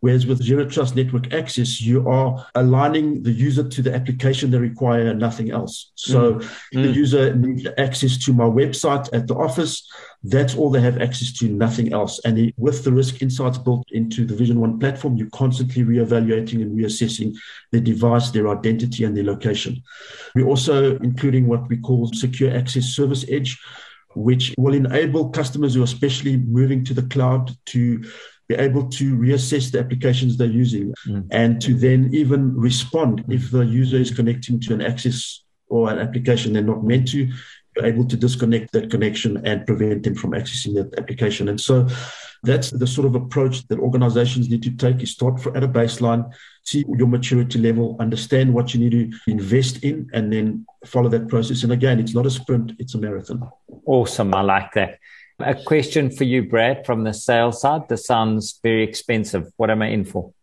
Whereas 0.02 0.26
with 0.26 0.42
Zero 0.42 0.66
Trust 0.66 0.96
Network 0.96 1.32
Access, 1.32 1.80
you 1.80 2.10
are 2.10 2.48
aligning 2.56 3.22
the 3.22 3.32
user 3.32 3.68
to 3.70 3.82
the 3.84 3.94
application 3.94 4.50
they 4.50 4.58
require, 4.58 5.14
nothing 5.14 5.52
else. 5.52 5.92
So 5.94 6.34
mm. 6.34 6.50
the 6.72 6.88
mm. 6.88 6.96
user 6.96 7.36
needs 7.36 7.68
access 7.78 8.18
to 8.26 8.34
my 8.34 8.46
website 8.46 9.10
at 9.14 9.28
the 9.28 9.36
office. 9.36 9.88
That's 10.24 10.56
all 10.56 10.72
they 10.72 10.82
have 10.82 11.00
access 11.00 11.32
to, 11.34 11.50
nothing 11.50 11.94
else. 11.94 12.20
And 12.26 12.52
with 12.58 12.84
the 12.84 12.92
risk 12.92 13.22
insights 13.22 13.60
built 13.60 13.86
into 13.92 14.26
the 14.26 14.36
Vision 14.36 14.60
One 14.60 14.80
platform, 14.80 15.18
you're 15.18 15.30
constantly 15.30 15.84
reevaluating 15.84 16.64
and 16.64 16.76
reassessing 16.76 17.36
their 17.72 17.82
device, 17.82 18.32
their 18.32 18.50
identity, 18.50 19.04
and 19.04 19.16
their 19.16 19.24
location. 19.24 19.84
We're 20.34 20.48
also 20.48 20.98
including 20.98 21.46
what 21.46 21.70
we 21.70 21.78
call 21.78 22.10
Secure 22.12 22.52
Access 22.52 22.86
Service 22.86 23.24
Edge 23.30 23.60
which 24.16 24.54
will 24.58 24.74
enable 24.74 25.30
customers 25.30 25.74
who 25.74 25.82
are 25.82 25.86
especially 25.86 26.38
moving 26.38 26.84
to 26.86 26.94
the 26.94 27.04
cloud 27.04 27.52
to 27.66 28.04
be 28.48 28.56
able 28.56 28.90
to 28.90 29.16
reassess 29.16 29.72
the 29.72 29.80
applications 29.80 30.36
they're 30.36 30.48
using 30.48 30.94
mm. 31.08 31.26
and 31.32 31.62
to 31.62 31.74
then 31.74 32.10
even 32.14 32.54
respond 32.58 33.24
if 33.30 33.52
the 33.52 33.62
user 33.62 33.98
is 33.98 34.12
connecting 34.12 34.60
to 34.60 34.74
an 34.74 34.82
access 34.82 35.44
or 35.70 35.90
an 35.90 36.00
application 36.00 36.54
they're 36.54 36.62
not 36.62 36.84
meant 36.84 37.08
to 37.08 37.32
you're 37.76 37.86
able 37.86 38.06
to 38.06 38.18
disconnect 38.18 38.74
that 38.74 38.92
connection 38.92 39.46
and 39.46 39.66
prevent 39.66 40.04
them 40.04 40.16
from 40.16 40.32
accessing 40.32 40.74
that 40.76 41.00
application 41.00 41.48
and 41.48 41.62
so 41.62 41.88
that's 42.44 42.72
the 42.72 42.88
sort 42.88 43.08
of 43.08 43.16
approach 43.16 43.66
that 43.68 43.80
organizations 43.80 44.50
need 44.50 44.64
to 44.64 44.72
take 44.72 45.02
is 45.02 45.12
start 45.12 45.40
at 45.56 45.64
a 45.64 45.68
baseline 45.68 46.30
see 46.64 46.86
your 46.98 47.08
maturity 47.08 47.60
level 47.60 47.96
understand 48.00 48.54
what 48.54 48.74
you 48.74 48.80
need 48.80 48.92
to 48.92 49.32
invest 49.32 49.84
in 49.84 50.10
and 50.14 50.32
then 50.32 50.66
follow 50.86 51.10
that 51.10 51.28
process 51.28 51.64
and 51.64 51.72
again 51.72 52.00
it's 52.00 52.14
not 52.14 52.26
a 52.26 52.30
sprint 52.30 52.74
it's 52.80 52.96
a 52.96 52.98
marathon 52.98 53.50
awesome 53.86 54.34
i 54.34 54.42
like 54.42 54.72
that 54.74 55.00
A 55.44 55.56
question 55.56 56.12
for 56.12 56.24
you, 56.24 56.44
Brad, 56.44 56.86
from 56.86 57.04
the 57.04 57.14
sales 57.14 57.62
side. 57.62 57.90
This 57.90 58.06
sounds 58.06 58.60
very 58.62 58.84
expensive. 58.84 59.52
What 59.58 59.70
am 59.70 59.82
I 59.82 59.88
in 59.88 60.06
for? 60.06 60.34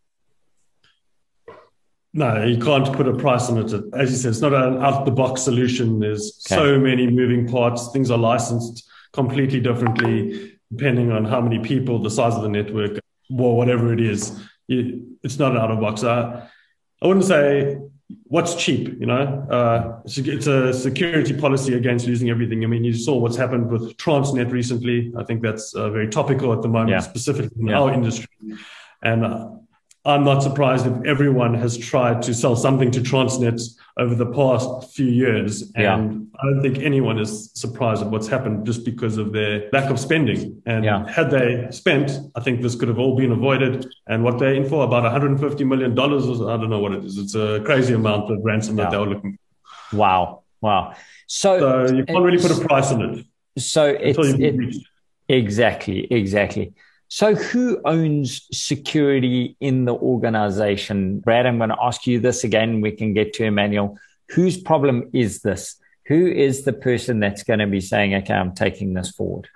No, 2.12 2.44
you 2.44 2.58
can't 2.58 2.92
put 2.92 3.06
a 3.06 3.14
price 3.14 3.48
on 3.48 3.58
it. 3.58 3.72
As 3.94 4.10
you 4.10 4.16
said, 4.16 4.30
it's 4.30 4.40
not 4.40 4.54
an 4.54 4.82
out 4.82 5.04
the 5.04 5.10
box 5.10 5.42
solution. 5.42 6.00
There's 6.00 6.42
okay. 6.46 6.56
so 6.60 6.78
many 6.78 7.06
moving 7.06 7.46
parts. 7.46 7.90
Things 7.92 8.10
are 8.10 8.18
licensed 8.18 8.88
completely 9.12 9.60
differently 9.60 10.54
depending 10.74 11.10
on 11.12 11.24
how 11.24 11.40
many 11.40 11.58
people, 11.60 11.98
the 11.98 12.10
size 12.10 12.34
of 12.34 12.42
the 12.42 12.48
network, 12.48 12.98
or 13.30 13.56
whatever 13.56 13.92
it 13.92 14.00
is. 14.00 14.38
It's 14.68 15.38
not 15.38 15.52
an 15.52 15.58
out 15.58 15.70
of 15.70 15.80
box. 15.80 16.04
I, 16.04 16.48
I 17.02 17.06
wouldn't 17.06 17.26
say 17.26 17.78
what's 18.24 18.54
cheap, 18.54 19.00
you 19.00 19.06
know. 19.06 19.46
Uh, 19.50 20.00
it's 20.04 20.46
a 20.46 20.72
security 20.72 21.38
policy 21.38 21.74
against 21.74 22.06
losing 22.06 22.30
everything. 22.30 22.64
I 22.64 22.66
mean, 22.66 22.84
you 22.84 22.94
saw 22.94 23.16
what's 23.18 23.36
happened 23.36 23.70
with 23.70 23.96
Transnet 23.96 24.50
recently. 24.50 25.12
I 25.16 25.24
think 25.24 25.42
that's 25.42 25.74
uh, 25.74 25.90
very 25.90 26.08
topical 26.08 26.52
at 26.52 26.62
the 26.62 26.68
moment, 26.68 26.90
yeah. 26.90 27.00
specifically 27.00 27.60
in 27.60 27.68
yeah. 27.68 27.80
our 27.80 27.92
industry. 27.92 28.28
And 29.02 29.24
uh, 29.24 29.50
I'm 30.04 30.24
not 30.24 30.42
surprised 30.42 30.86
if 30.86 31.04
everyone 31.04 31.54
has 31.54 31.76
tried 31.76 32.22
to 32.22 32.34
sell 32.34 32.56
something 32.56 32.90
to 32.92 33.00
Transnet 33.00 33.60
over 33.98 34.14
the 34.14 34.26
past 34.26 34.94
few 34.94 35.06
years. 35.06 35.72
And 35.74 35.84
yeah. 35.84 36.40
I 36.40 36.46
don't 36.46 36.62
think 36.62 36.78
anyone 36.78 37.18
is 37.18 37.50
surprised 37.54 38.02
at 38.02 38.08
what's 38.08 38.28
happened 38.28 38.64
just 38.64 38.84
because 38.84 39.18
of 39.18 39.32
their 39.32 39.68
lack 39.72 39.90
of 39.90 39.98
spending. 39.98 40.62
And 40.66 40.84
yeah. 40.84 41.06
had 41.10 41.30
they 41.30 41.66
spent, 41.70 42.12
I 42.36 42.40
think 42.40 42.62
this 42.62 42.74
could 42.76 42.88
have 42.88 42.98
all 42.98 43.16
been 43.16 43.32
avoided. 43.32 43.86
And 44.06 44.22
what 44.22 44.38
they're 44.38 44.54
in 44.54 44.68
for, 44.68 44.84
about 44.84 45.02
$150 45.02 45.66
million, 45.66 45.92
I 45.92 45.94
don't 45.96 46.70
know 46.70 46.78
what 46.78 46.92
it 46.92 47.04
is. 47.04 47.18
It's 47.18 47.34
a 47.34 47.60
crazy 47.64 47.94
amount 47.94 48.30
of 48.30 48.38
ransom 48.42 48.78
yeah. 48.78 48.84
that 48.84 48.90
they 48.92 48.98
were 48.98 49.06
looking 49.06 49.36
for. 49.90 49.96
Wow. 49.96 50.42
Wow. 50.60 50.94
So, 51.26 51.86
so 51.88 51.94
you 51.94 52.04
can't 52.04 52.22
really 52.22 52.40
put 52.40 52.50
a 52.50 52.66
price 52.66 52.92
on 52.92 53.02
it. 53.02 53.26
So 53.60 53.86
it's, 53.86 54.18
it, 54.18 54.76
exactly, 55.28 56.06
exactly. 56.10 56.72
So, 57.08 57.34
who 57.34 57.80
owns 57.86 58.46
security 58.52 59.56
in 59.60 59.86
the 59.86 59.94
organization? 59.94 61.20
Brad, 61.20 61.46
I'm 61.46 61.56
going 61.56 61.70
to 61.70 61.82
ask 61.82 62.06
you 62.06 62.20
this 62.20 62.44
again. 62.44 62.82
We 62.82 62.92
can 62.92 63.14
get 63.14 63.32
to 63.34 63.44
Emmanuel. 63.44 63.98
Whose 64.30 64.60
problem 64.60 65.08
is 65.14 65.40
this? 65.40 65.76
Who 66.06 66.26
is 66.26 66.64
the 66.64 66.74
person 66.74 67.18
that's 67.18 67.42
going 67.42 67.60
to 67.60 67.66
be 67.66 67.80
saying, 67.80 68.14
okay, 68.14 68.34
I'm 68.34 68.54
taking 68.54 68.92
this 68.92 69.10
forward? 69.10 69.48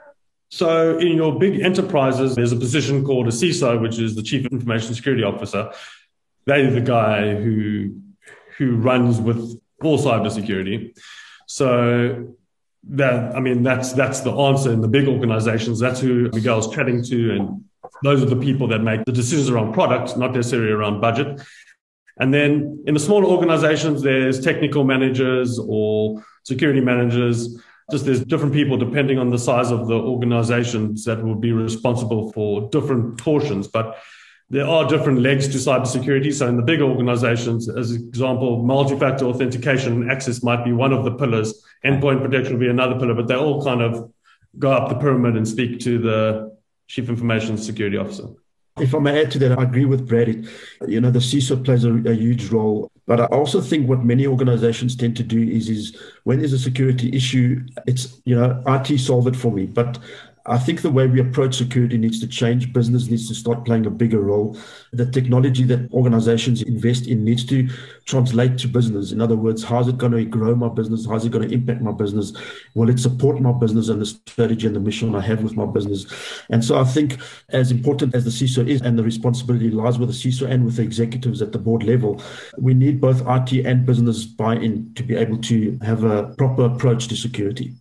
So, 0.51 0.99
in 0.99 1.17
your 1.17 1.38
big 1.38 1.61
enterprises, 1.61 2.35
there's 2.35 2.53
a 2.53 2.57
position 2.57 3.05
called 3.05 3.29
a 3.29 3.31
CISO, 3.31 3.81
which 3.81 3.99
is 3.99 4.15
the 4.15 4.23
Chief 4.23 4.47
Information 4.47 4.95
Security 4.95 5.23
Officer. 5.23 5.73
They're 6.47 6.71
the 6.71 6.81
guy 6.81 7.35
who 7.35 7.97
who 8.57 8.77
runs 8.77 9.21
with 9.21 9.61
all 9.83 9.99
cybersecurity. 9.99 10.99
So 11.47 12.35
that 12.90 13.35
I 13.37 13.40
mean 13.40 13.62
that's 13.62 13.92
that's 13.92 14.21
the 14.21 14.33
answer 14.33 14.73
in 14.73 14.81
the 14.81 14.88
big 14.88 15.09
organizations. 15.09 15.79
That's 15.79 16.01
who 16.01 16.31
Miguel's 16.33 16.75
chatting 16.75 17.03
to, 17.05 17.33
and 17.33 17.64
those 18.03 18.23
are 18.23 18.27
the 18.27 18.37
people 18.37 18.66
that 18.68 18.81
make 18.81 19.05
the 19.05 19.12
decisions 19.12 19.49
around 19.49 19.73
product, 19.73 20.16
not 20.16 20.35
necessarily 20.35 20.73
around 20.73 21.01
budget. 21.01 21.40
And 22.18 22.33
then 22.33 22.83
in 22.87 22.95
the 22.95 23.01
smaller 23.01 23.27
organizations, 23.27 24.03
there's 24.03 24.40
technical 24.40 24.85
managers 24.85 25.59
or 25.59 26.23
security 26.45 26.81
managers. 26.81 27.57
Just 27.90 28.05
there's 28.05 28.25
different 28.25 28.53
people 28.53 28.77
depending 28.77 29.18
on 29.18 29.31
the 29.31 29.38
size 29.38 29.71
of 29.71 29.87
the 29.87 29.95
organizations 29.95 31.05
that 31.05 31.23
will 31.23 31.35
be 31.35 31.53
responsible 31.53 32.33
for 32.33 32.68
different 32.71 33.18
portions. 33.18 33.68
But 33.68 33.97
there 34.53 34.69
are 34.69 34.87
different 34.87 35.21
legs 35.21 35.49
to 35.49 35.57
cybersecurity. 35.57 36.31
So 36.33 36.47
in 36.47 36.59
the 36.59 36.62
bigger 36.62 36.85
organizations, 36.85 37.71
as 37.71 37.93
example, 37.93 38.62
multi-factor 38.62 39.25
authentication 39.25 40.03
and 40.03 40.11
access 40.11 40.43
might 40.43 40.62
be 40.62 40.73
one 40.73 40.93
of 40.93 41.05
the 41.05 41.12
pillars. 41.12 41.65
Endpoint 41.87 42.21
protection 42.21 42.53
will 42.53 42.61
be 42.61 42.69
another 42.69 42.99
pillar, 42.99 43.15
but 43.15 43.29
they 43.29 43.35
all 43.35 43.65
kind 43.65 43.81
of 43.81 44.12
go 44.59 44.71
up 44.71 44.91
the 44.91 44.95
pyramid 44.97 45.38
and 45.38 45.49
speak 45.49 45.81
to 45.81 45.99
the 45.99 46.55
chief 46.87 47.09
information 47.09 47.57
security 47.57 47.97
officer. 47.97 48.25
If 48.79 48.95
I 48.95 48.99
may 48.99 49.23
add 49.23 49.31
to 49.33 49.38
that, 49.38 49.59
I 49.59 49.62
agree 49.62 49.87
with 49.87 50.07
Brad. 50.07 50.47
You 50.87 51.01
know, 51.01 51.11
the 51.11 51.19
CISO 51.19 51.65
plays 51.65 51.85
a, 51.85 51.93
a, 51.93 52.15
huge 52.15 52.51
role. 52.51 52.91
But 53.07 53.21
I 53.21 53.25
also 53.27 53.61
think 53.61 53.88
what 53.88 54.05
many 54.05 54.27
organizations 54.27 54.97
tend 54.97 55.17
to 55.17 55.23
do 55.23 55.43
is, 55.43 55.69
is 55.69 55.97
when 56.25 56.38
there's 56.38 56.55
a 56.55 56.59
security 56.59 57.15
issue, 57.15 57.67
it's, 57.87 58.21
you 58.25 58.35
know, 58.35 58.62
IT 58.67 58.99
solve 58.99 59.27
it 59.27 59.37
for 59.37 59.51
me. 59.51 59.67
But 59.67 59.99
I 60.46 60.59
think 60.59 60.83
the 60.83 60.90
way 60.90 61.07
we 61.07 61.20
approach 61.20 61.57
security 61.57 61.96
needs 61.96 62.18
to 62.20 62.26
change. 62.26 62.72
Business 62.72 63.09
needs 63.09 63.28
to 63.28 63.35
start 63.35 63.64
playing 63.64 63.87
a 63.87 63.90
bigger 63.90 64.20
role. 64.20 64.57
The 64.92 65.07
technology 65.07 65.62
that 65.64 65.92
organizations 65.92 66.62
invest 66.62 67.07
in 67.07 67.24
needs 67.24 67.44
to 67.46 67.68
translate 68.07 68.59
to 68.59 68.68
business. 68.68 69.12
In 69.12 69.20
other 69.20 69.37
words, 69.37 69.62
how 69.62 69.81
is 69.81 69.88
it 69.88 69.98
going 69.98 70.12
to 70.12 70.24
grow 70.24 70.57
my 70.57 70.68
business? 70.68 71.07
How 71.07 71.14
is 71.14 71.24
it 71.24 71.33
going 71.33 71.48
to 71.48 71.55
impact 71.55 71.81
my 71.81 71.92
business? 71.92 72.33
Will 72.74 72.90
it 72.90 72.98
support 72.98 73.40
my 73.40 73.52
business 73.52 73.88
and 73.88 74.00
the 74.00 74.07
strategy 74.07 74.66
and 74.66 74.74
the 74.74 74.81
mission 74.81 75.14
I 75.14 75.20
have 75.20 75.44
with 75.44 75.57
my 75.57 75.66
business? 75.66 76.07
And 76.50 76.64
so 76.64 76.78
I 76.78 76.85
think, 76.85 77.18
as 77.50 77.70
important 77.70 78.14
as 78.14 78.24
the 78.24 78.31
CISO 78.31 78.66
is, 78.66 78.81
and 78.81 78.98
the 78.98 79.05
responsibility 79.05 79.70
lies 79.70 79.98
with 79.98 80.09
the 80.09 80.14
CISO 80.14 80.50
and 80.50 80.64
with 80.64 80.76
the 80.76 80.83
executives 80.83 81.40
at 81.40 81.52
the 81.52 81.59
board 81.59 81.85
level, 81.85 82.20
we 82.59 82.74
need 82.74 83.00
both 83.00 83.22
IT 83.28 83.64
and 83.64 83.87
business 83.87 84.24
buy 84.24 84.57
in 84.57 84.92
to 84.94 85.05
be 85.05 85.14
able 85.14 85.38
to 85.38 85.78
have 85.83 86.02
a 86.02 86.35
proper 86.37 86.64
approach 86.64 87.07
to 87.09 87.16
security. 87.16 87.74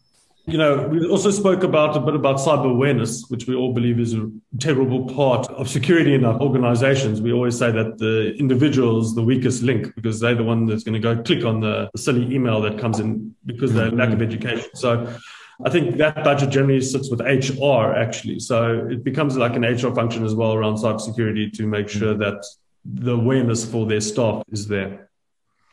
You 0.52 0.58
know, 0.58 0.86
we 0.86 1.08
also 1.08 1.32
spoke 1.32 1.64
about 1.64 1.96
a 1.96 2.02
bit 2.02 2.14
about 2.14 2.36
cyber 2.36 2.70
awareness, 2.70 3.24
which 3.30 3.48
we 3.48 3.56
all 3.56 3.74
believe 3.74 4.02
is 4.02 4.14
a 4.14 4.30
terrible 4.60 5.06
part 5.08 5.48
of 5.52 5.70
security 5.70 6.14
in 6.14 6.26
our 6.26 6.38
organizations. 6.42 7.22
We 7.22 7.32
always 7.32 7.58
say 7.58 7.72
that 7.72 8.00
the 8.00 8.36
individual 8.36 9.00
is 9.00 9.16
the 9.16 9.24
weakest 9.24 9.64
link 9.64 9.96
because 9.96 10.20
they're 10.20 10.36
the 10.36 10.44
one 10.44 10.66
that's 10.66 10.84
going 10.84 11.00
to 11.02 11.16
go 11.16 11.24
click 11.24 11.46
on 11.46 11.62
the 11.62 11.90
silly 11.96 12.36
email 12.36 12.60
that 12.64 12.78
comes 12.78 13.00
in 13.00 13.34
because 13.46 13.72
they 13.72 13.90
lack 13.92 14.10
of 14.10 14.16
mm-hmm. 14.16 14.24
education. 14.24 14.70
So 14.74 15.16
I 15.64 15.70
think 15.70 15.96
that 16.00 16.22
budget 16.22 16.50
generally 16.50 16.82
sits 16.82 17.10
with 17.10 17.22
HR 17.22 17.94
actually. 17.96 18.40
So 18.40 18.90
it 18.92 19.06
becomes 19.06 19.38
like 19.38 19.56
an 19.56 19.64
HR 19.64 19.96
function 19.96 20.26
as 20.26 20.36
well 20.36 20.54
around 20.54 20.76
cybersecurity 20.76 21.54
to 21.54 21.66
make 21.66 21.88
sure 21.88 22.14
that 22.16 22.44
the 22.84 23.14
awareness 23.14 23.64
for 23.64 23.86
their 23.86 24.02
staff 24.02 24.44
is 24.52 24.68
there. 24.68 25.10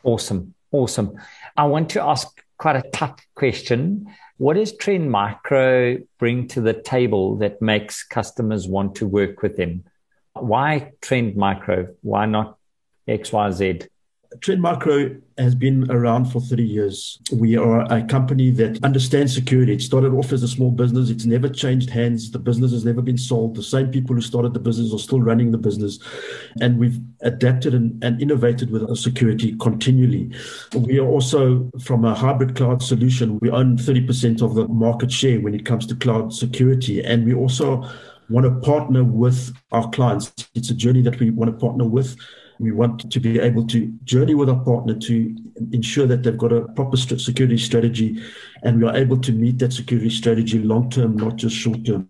Awesome. 0.03 0.53
Awesome. 0.71 1.19
I 1.57 1.65
want 1.65 1.89
to 1.91 2.01
ask 2.01 2.27
quite 2.57 2.77
a 2.77 2.89
tough 2.91 3.19
question. 3.35 4.07
What 4.39 4.53
does 4.53 4.71
Trend 4.71 5.11
Micro 5.11 5.97
bring 6.17 6.47
to 6.47 6.61
the 6.61 6.73
table 6.73 7.35
that 7.39 7.61
makes 7.61 8.03
customers 8.03 8.69
want 8.69 8.95
to 8.95 9.05
work 9.05 9.41
with 9.41 9.57
them? 9.57 9.83
Why 10.33 10.93
Trend 11.01 11.35
Micro? 11.35 11.89
Why 12.03 12.25
not 12.25 12.57
XYZ? 13.05 13.89
Trend 14.41 14.61
Micro 14.61 15.15
has 15.39 15.55
been 15.55 15.89
around 15.89 16.25
for 16.25 16.39
30 16.39 16.63
years. 16.63 17.19
We 17.31 17.57
are 17.57 17.81
a 17.91 18.03
company 18.03 18.51
that 18.51 18.83
understands 18.83 19.33
security. 19.33 19.73
It 19.73 19.81
started 19.81 20.13
off 20.13 20.31
as 20.31 20.43
a 20.43 20.47
small 20.47 20.69
business. 20.69 21.09
It's 21.09 21.25
never 21.25 21.49
changed 21.49 21.89
hands. 21.89 22.29
The 22.29 22.37
business 22.37 22.71
has 22.71 22.85
never 22.85 23.01
been 23.01 23.17
sold. 23.17 23.55
The 23.55 23.63
same 23.63 23.89
people 23.89 24.15
who 24.15 24.21
started 24.21 24.53
the 24.53 24.59
business 24.59 24.93
are 24.93 24.99
still 24.99 25.19
running 25.19 25.51
the 25.51 25.57
business. 25.57 25.97
And 26.61 26.77
we've 26.77 26.99
adapted 27.21 27.73
and, 27.73 28.03
and 28.03 28.21
innovated 28.21 28.69
with 28.69 28.87
our 28.87 28.95
security 28.95 29.55
continually. 29.57 30.31
We 30.75 30.99
are 30.99 31.07
also, 31.07 31.71
from 31.81 32.05
a 32.05 32.13
hybrid 32.13 32.55
cloud 32.55 32.83
solution, 32.83 33.39
we 33.39 33.49
own 33.49 33.77
30% 33.77 34.43
of 34.43 34.53
the 34.53 34.67
market 34.67 35.11
share 35.11 35.41
when 35.41 35.55
it 35.55 35.65
comes 35.65 35.87
to 35.87 35.95
cloud 35.95 36.33
security. 36.33 37.03
And 37.03 37.25
we 37.25 37.33
also 37.33 37.89
want 38.29 38.45
to 38.45 38.59
partner 38.61 39.03
with 39.03 39.55
our 39.71 39.89
clients. 39.89 40.31
It's 40.53 40.69
a 40.69 40.75
journey 40.75 41.01
that 41.01 41.19
we 41.19 41.31
want 41.31 41.51
to 41.51 41.57
partner 41.57 41.85
with 41.85 42.15
we 42.59 42.71
want 42.71 43.09
to 43.09 43.19
be 43.19 43.39
able 43.39 43.65
to 43.67 43.87
journey 44.03 44.35
with 44.35 44.49
our 44.49 44.59
partner 44.59 44.93
to 44.93 45.35
ensure 45.71 46.05
that 46.05 46.23
they've 46.23 46.37
got 46.37 46.51
a 46.51 46.61
proper 46.73 46.97
security 46.97 47.57
strategy 47.57 48.21
and 48.63 48.81
we 48.81 48.87
are 48.87 48.95
able 48.95 49.17
to 49.17 49.31
meet 49.31 49.57
that 49.59 49.71
security 49.71 50.09
strategy 50.09 50.59
long 50.59 50.89
term, 50.89 51.15
not 51.15 51.37
just 51.37 51.55
short 51.55 51.85
term. 51.85 52.07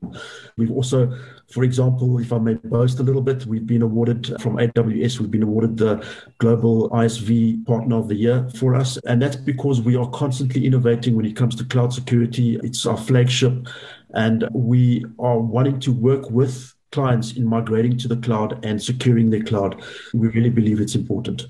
We've 0.57 0.71
also, 0.71 1.15
for 1.53 1.63
example, 1.63 2.19
if 2.19 2.33
I 2.33 2.39
may 2.39 2.55
boast 2.55 2.99
a 2.99 3.03
little 3.03 3.21
bit, 3.21 3.45
we've 3.45 3.65
been 3.65 3.83
awarded 3.83 4.41
from 4.41 4.57
AWS, 4.57 5.19
we've 5.19 5.31
been 5.31 5.43
awarded 5.43 5.77
the 5.77 6.05
Global 6.39 6.89
ISV 6.89 7.65
Partner 7.67 7.97
of 7.97 8.07
the 8.07 8.15
Year 8.15 8.49
for 8.55 8.73
us. 8.73 8.97
And 9.05 9.21
that's 9.21 9.35
because 9.35 9.81
we 9.81 9.95
are 9.95 10.09
constantly 10.09 10.65
innovating 10.65 11.15
when 11.15 11.25
it 11.25 11.35
comes 11.35 11.55
to 11.55 11.63
cloud 11.65 11.93
security. 11.93 12.59
It's 12.63 12.87
our 12.87 12.97
flagship. 12.97 13.67
And 14.15 14.49
we 14.51 15.05
are 15.19 15.39
wanting 15.39 15.79
to 15.81 15.91
work 15.91 16.31
with 16.31 16.73
clients 16.91 17.33
in 17.33 17.45
migrating 17.45 17.97
to 17.97 18.07
the 18.07 18.17
cloud 18.17 18.63
and 18.65 18.81
securing 18.81 19.29
their 19.29 19.43
cloud. 19.43 19.81
We 20.13 20.27
really 20.29 20.49
believe 20.49 20.79
it's 20.79 20.95
important. 20.95 21.47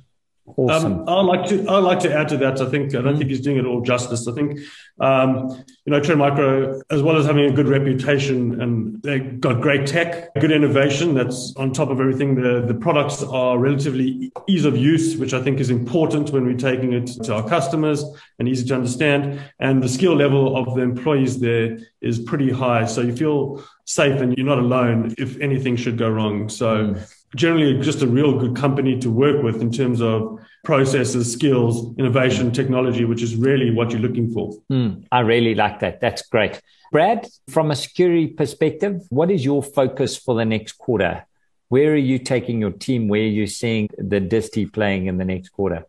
Awesome. 0.68 1.08
Um, 1.08 1.10
I 1.10 1.22
like 1.22 1.48
to 1.50 1.66
I 1.70 1.80
like 1.80 2.00
to 2.00 2.14
add 2.14 2.28
to 2.30 2.38
that. 2.38 2.60
I 2.60 2.66
think 2.66 2.94
I 2.94 3.02
don't 3.02 3.18
think 3.18 3.30
he's 3.30 3.40
doing 3.40 3.58
it 3.58 3.66
all 3.66 3.80
justice. 3.80 4.28
I 4.28 4.34
think 4.34 4.60
um, 5.00 5.64
you 5.86 5.92
know 5.92 6.02
Trend 6.02 6.20
Micro, 6.20 6.82
as 6.90 7.02
well 7.02 7.16
as 7.16 7.26
having 7.26 7.46
a 7.46 7.52
good 7.52 7.70
reputation 7.70 8.62
and 8.62 9.02
they 9.02 9.20
got 9.20 9.62
great 9.62 9.88
tech, 9.88 10.34
good 10.36 10.52
innovation. 10.52 11.14
That's 11.14 11.54
on 11.56 11.72
top 11.72 11.90
of 11.90 12.02
everything. 12.02 12.36
The 12.36 12.62
the 12.68 12.74
products 12.74 13.24
are 13.24 13.58
relatively 13.58 14.34
ease 14.50 14.66
of 14.66 14.76
use, 14.76 15.16
which 15.16 15.34
I 15.34 15.42
think 15.42 15.62
is 15.62 15.70
important 15.70 16.32
when 16.32 16.46
we're 16.46 16.58
taking 16.58 16.92
it 16.92 17.08
to 17.24 17.36
our 17.36 17.48
customers 17.48 18.04
and 18.40 18.50
easy 18.50 18.68
to 18.68 18.76
understand. 18.76 19.40
And 19.60 19.82
the 19.82 19.90
skill 19.90 20.16
level 20.16 20.58
of 20.58 20.76
the 20.76 20.82
employees 20.82 21.40
there 21.40 21.78
is 22.02 22.20
pretty 22.20 22.52
high, 22.52 22.86
so 22.86 23.00
you 23.00 23.16
feel 23.16 23.64
safe 23.86 24.20
and 24.20 24.38
you're 24.38 24.46
not 24.46 24.60
alone 24.60 25.16
if 25.18 25.40
anything 25.40 25.78
should 25.78 25.98
go 25.98 26.10
wrong. 26.10 26.50
So. 26.50 26.96
Mm 26.96 27.16
generally 27.36 27.80
just 27.80 28.02
a 28.02 28.08
real 28.08 28.38
good 28.40 28.56
company 28.56 29.00
to 29.00 29.12
work 29.12 29.44
with 29.44 29.62
in 29.62 29.72
terms 29.72 30.02
of 30.02 30.40
processes, 30.64 31.32
skills, 31.32 31.96
innovation, 31.98 32.52
technology, 32.52 33.06
which 33.06 33.22
is 33.22 33.36
really 33.36 33.72
what 33.72 33.92
you're 33.92 34.02
looking 34.02 34.32
for. 34.32 34.52
Mm, 34.72 35.06
I 35.12 35.20
really 35.20 35.56
like 35.56 35.80
that. 35.80 36.02
That's 36.02 36.24
great. 36.24 36.62
Brad, 36.92 37.28
from 37.50 37.72
a 37.72 37.76
security 37.76 38.28
perspective, 38.28 39.02
what 39.10 39.30
is 39.30 39.46
your 39.46 39.62
focus 39.62 40.18
for 40.18 40.36
the 40.36 40.46
next 40.46 40.74
quarter? 40.74 41.26
Where 41.68 41.92
are 41.92 41.96
you 41.96 42.18
taking 42.18 42.60
your 42.60 42.72
team? 42.72 43.08
Where 43.08 43.22
are 43.22 43.26
you 43.26 43.46
seeing 43.46 43.90
the 43.98 44.20
Disti 44.20 44.72
playing 44.72 45.06
in 45.06 45.18
the 45.18 45.26
next 45.26 45.50
quarter? 45.50 45.86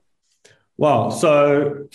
Wow. 0.76 1.08
So, 1.08 1.88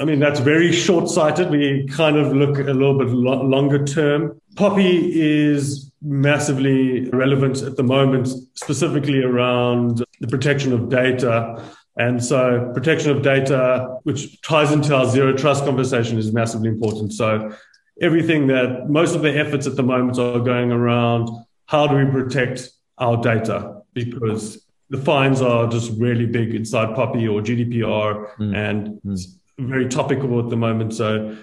I 0.00 0.04
mean, 0.04 0.18
that's 0.18 0.40
very 0.40 0.72
short 0.72 1.08
sighted. 1.08 1.50
We 1.50 1.86
kind 1.86 2.16
of 2.16 2.34
look 2.34 2.58
a 2.58 2.72
little 2.72 2.98
bit 2.98 3.08
lo- 3.08 3.42
longer 3.42 3.84
term. 3.84 4.40
POPI 4.54 5.10
is 5.12 5.87
massively 6.02 7.08
relevant 7.10 7.62
at 7.62 7.76
the 7.76 7.82
moment, 7.82 8.28
specifically 8.54 9.22
around 9.22 10.04
the 10.20 10.28
protection 10.28 10.72
of 10.72 10.88
data. 10.88 11.62
And 11.96 12.22
so 12.24 12.70
protection 12.74 13.10
of 13.10 13.22
data, 13.22 13.98
which 14.04 14.40
ties 14.42 14.72
into 14.72 14.94
our 14.94 15.06
zero 15.06 15.32
trust 15.32 15.64
conversation 15.64 16.18
is 16.18 16.32
massively 16.32 16.68
important. 16.68 17.12
So 17.12 17.52
everything 18.00 18.46
that 18.48 18.88
most 18.88 19.16
of 19.16 19.22
the 19.22 19.36
efforts 19.36 19.66
at 19.66 19.76
the 19.76 19.82
moment 19.82 20.18
are 20.18 20.38
going 20.38 20.70
around 20.70 21.28
how 21.66 21.86
do 21.86 21.96
we 21.96 22.10
protect 22.10 22.70
our 22.98 23.16
data 23.20 23.82
because 23.92 24.64
the 24.90 24.98
fines 24.98 25.42
are 25.42 25.68
just 25.68 25.92
really 25.98 26.26
big 26.26 26.54
inside 26.54 26.96
POPI 26.96 27.30
or 27.30 27.42
GDPR 27.42 28.36
mm. 28.36 28.56
and 28.56 28.88
mm. 28.88 29.12
it's 29.12 29.38
very 29.58 29.88
topical 29.88 30.38
at 30.40 30.48
the 30.48 30.56
moment. 30.56 30.94
So 30.94 31.36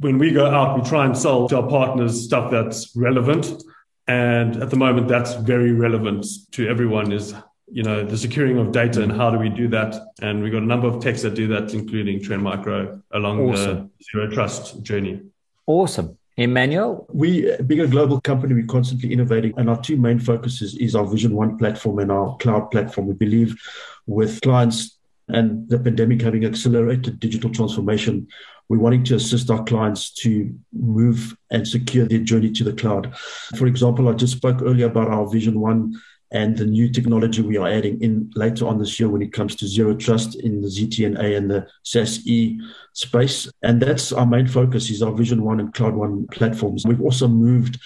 when 0.00 0.18
we 0.18 0.30
go 0.32 0.46
out, 0.46 0.76
we 0.80 0.88
try 0.88 1.06
and 1.06 1.16
sell 1.16 1.48
to 1.48 1.60
our 1.60 1.68
partners 1.68 2.24
stuff 2.24 2.50
that's 2.50 2.94
relevant. 2.96 3.62
And 4.08 4.56
at 4.62 4.70
the 4.70 4.76
moment, 4.76 5.08
that's 5.08 5.34
very 5.34 5.72
relevant 5.72 6.26
to 6.52 6.68
everyone 6.68 7.12
is, 7.12 7.34
you 7.70 7.82
know, 7.82 8.04
the 8.04 8.18
securing 8.18 8.58
of 8.58 8.72
data 8.72 9.02
and 9.02 9.12
how 9.12 9.30
do 9.30 9.38
we 9.38 9.48
do 9.48 9.68
that? 9.68 9.94
And 10.20 10.42
we've 10.42 10.52
got 10.52 10.62
a 10.62 10.66
number 10.66 10.88
of 10.88 11.00
techs 11.00 11.22
that 11.22 11.34
do 11.34 11.46
that, 11.48 11.72
including 11.72 12.22
Trend 12.22 12.42
Micro 12.42 13.00
along 13.12 13.50
awesome. 13.50 13.90
the 13.98 14.04
zero 14.10 14.30
trust 14.30 14.82
journey. 14.82 15.22
Awesome. 15.66 16.18
Emmanuel? 16.36 17.06
We, 17.12 17.56
being 17.66 17.82
a 17.82 17.86
global 17.86 18.20
company, 18.20 18.54
we're 18.54 18.66
constantly 18.66 19.12
innovating, 19.12 19.52
and 19.58 19.68
our 19.68 19.80
two 19.80 19.96
main 19.96 20.18
focuses 20.18 20.76
is 20.76 20.94
our 20.94 21.06
Vision 21.06 21.34
One 21.34 21.58
platform 21.58 21.98
and 21.98 22.10
our 22.10 22.36
cloud 22.38 22.70
platform. 22.70 23.06
We 23.06 23.14
believe 23.14 23.60
with 24.06 24.40
clients 24.40 24.98
and 25.28 25.68
the 25.68 25.78
pandemic 25.78 26.22
having 26.22 26.44
accelerated 26.44 27.20
digital 27.20 27.50
transformation, 27.50 28.28
we're 28.72 28.78
wanting 28.78 29.04
to 29.04 29.16
assist 29.16 29.50
our 29.50 29.62
clients 29.64 30.10
to 30.10 30.50
move 30.72 31.36
and 31.50 31.68
secure 31.68 32.06
their 32.06 32.20
journey 32.20 32.50
to 32.50 32.64
the 32.64 32.72
cloud. 32.72 33.14
For 33.58 33.66
example, 33.66 34.08
I 34.08 34.14
just 34.14 34.38
spoke 34.38 34.62
earlier 34.62 34.86
about 34.86 35.08
our 35.08 35.28
Vision 35.28 35.60
One 35.60 36.00
and 36.30 36.56
the 36.56 36.64
new 36.64 36.90
technology 36.90 37.42
we 37.42 37.58
are 37.58 37.68
adding 37.68 38.00
in 38.00 38.30
later 38.34 38.66
on 38.66 38.78
this 38.78 38.98
year 38.98 39.10
when 39.10 39.20
it 39.20 39.34
comes 39.34 39.56
to 39.56 39.66
zero 39.66 39.94
trust 39.94 40.36
in 40.36 40.62
the 40.62 40.68
ZTNA 40.68 41.36
and 41.36 41.50
the 41.50 41.68
SASE 41.84 42.56
space. 42.94 43.46
And 43.62 43.82
that's 43.82 44.10
our 44.10 44.24
main 44.24 44.46
focus 44.46 44.88
is 44.88 45.02
our 45.02 45.12
Vision 45.12 45.44
One 45.44 45.60
and 45.60 45.74
Cloud 45.74 45.92
One 45.92 46.26
platforms. 46.28 46.86
We've 46.86 47.02
also 47.02 47.28
moved 47.28 47.78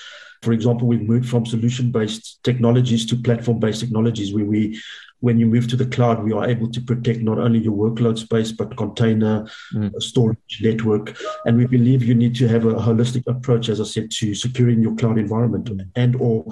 for 0.42 0.52
example, 0.52 0.86
we've 0.86 1.02
moved 1.02 1.28
from 1.28 1.46
solution 1.46 1.90
based 1.90 2.38
technologies 2.44 3.06
to 3.06 3.16
platform 3.16 3.58
based 3.58 3.80
technologies 3.80 4.32
where 4.32 4.44
we 4.44 4.80
when 5.20 5.38
you 5.38 5.46
move 5.46 5.66
to 5.68 5.76
the 5.76 5.86
cloud, 5.86 6.22
we 6.22 6.32
are 6.32 6.48
able 6.48 6.70
to 6.70 6.80
protect 6.80 7.20
not 7.20 7.38
only 7.38 7.58
your 7.58 7.72
workload 7.72 8.18
space, 8.18 8.52
but 8.52 8.76
container, 8.76 9.46
mm. 9.74 9.90
storage, 10.02 10.60
network. 10.62 11.16
And 11.44 11.56
we 11.56 11.66
believe 11.66 12.02
you 12.02 12.14
need 12.14 12.34
to 12.36 12.48
have 12.48 12.66
a 12.66 12.74
holistic 12.74 13.26
approach, 13.26 13.68
as 13.68 13.80
I 13.80 13.84
said, 13.84 14.10
to 14.12 14.34
securing 14.34 14.82
your 14.82 14.94
cloud 14.94 15.18
environment 15.18 15.70
and 15.96 16.16
or 16.16 16.44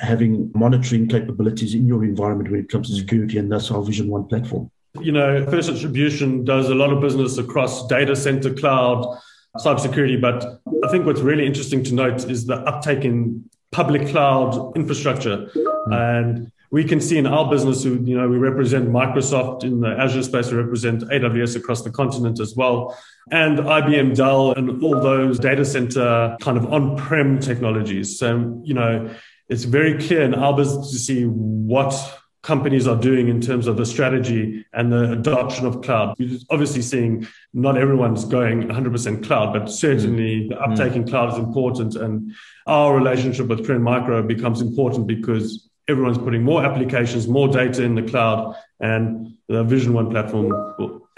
having 0.00 0.50
monitoring 0.54 1.08
capabilities 1.08 1.74
in 1.74 1.86
your 1.86 2.04
environment 2.04 2.50
when 2.50 2.60
it 2.60 2.68
comes 2.68 2.88
to 2.88 2.94
mm. 2.94 2.98
security. 2.98 3.38
And 3.38 3.52
that's 3.52 3.70
our 3.70 3.82
Vision 3.82 4.08
One 4.08 4.26
platform. 4.26 4.70
You 5.00 5.12
know, 5.12 5.44
First 5.46 5.70
Distribution 5.70 6.44
does 6.44 6.70
a 6.70 6.74
lot 6.74 6.92
of 6.92 7.00
business 7.00 7.38
across 7.38 7.86
data 7.88 8.16
center, 8.16 8.52
cloud, 8.52 9.18
cybersecurity. 9.58 10.20
But 10.20 10.60
I 10.84 10.88
think 10.90 11.06
what's 11.06 11.20
really 11.20 11.46
interesting 11.46 11.84
to 11.84 11.94
note 11.94 12.24
is 12.24 12.46
the 12.46 12.56
uptake 12.56 13.04
in 13.04 13.48
public 13.70 14.08
cloud 14.08 14.76
infrastructure. 14.76 15.50
Mm. 15.54 15.92
And 15.92 16.52
we 16.70 16.84
can 16.84 17.00
see 17.00 17.16
in 17.16 17.26
our 17.26 17.50
business 17.50 17.82
who, 17.82 17.94
you 18.04 18.16
know, 18.16 18.28
we 18.28 18.36
represent 18.36 18.90
Microsoft 18.90 19.64
in 19.64 19.80
the 19.80 19.88
Azure 19.88 20.22
space, 20.22 20.50
we 20.50 20.58
represent 20.58 21.02
AWS 21.02 21.56
across 21.56 21.82
the 21.82 21.90
continent 21.90 22.40
as 22.40 22.54
well, 22.54 22.96
and 23.30 23.58
IBM 23.58 24.14
Dell 24.14 24.52
and 24.52 24.82
all 24.82 25.00
those 25.00 25.38
data 25.38 25.64
center 25.64 26.36
kind 26.40 26.58
of 26.58 26.72
on-prem 26.72 27.40
technologies. 27.40 28.18
So, 28.18 28.60
you 28.64 28.74
know, 28.74 29.14
it's 29.48 29.64
very 29.64 29.98
clear 29.98 30.22
in 30.22 30.34
our 30.34 30.54
business 30.54 30.90
to 30.92 30.98
see 30.98 31.24
what 31.24 31.94
companies 32.42 32.86
are 32.86 32.96
doing 32.96 33.28
in 33.28 33.40
terms 33.40 33.66
of 33.66 33.76
the 33.76 33.84
strategy 33.84 34.64
and 34.72 34.92
the 34.92 35.12
adoption 35.12 35.66
of 35.66 35.82
cloud. 35.82 36.14
We're 36.18 36.38
obviously 36.50 36.82
seeing 36.82 37.26
not 37.52 37.76
everyone's 37.76 38.24
going 38.24 38.62
100% 38.62 39.24
cloud, 39.24 39.52
but 39.52 39.66
certainly 39.66 40.42
mm. 40.42 40.48
the 40.50 40.60
uptake 40.60 40.92
mm. 40.92 40.96
in 40.96 41.08
cloud 41.08 41.32
is 41.32 41.38
important. 41.38 41.96
And 41.96 42.32
our 42.66 42.94
relationship 42.94 43.48
with 43.48 43.66
Trend 43.66 43.82
Micro 43.82 44.22
becomes 44.22 44.60
important 44.60 45.06
because 45.06 45.67
everyone's 45.88 46.18
putting 46.18 46.42
more 46.42 46.64
applications, 46.64 47.26
more 47.26 47.48
data 47.48 47.82
in 47.82 47.94
the 47.94 48.02
cloud, 48.02 48.54
and 48.80 49.34
the 49.48 49.64
Vision 49.64 49.94
One 49.94 50.10
platform 50.10 50.52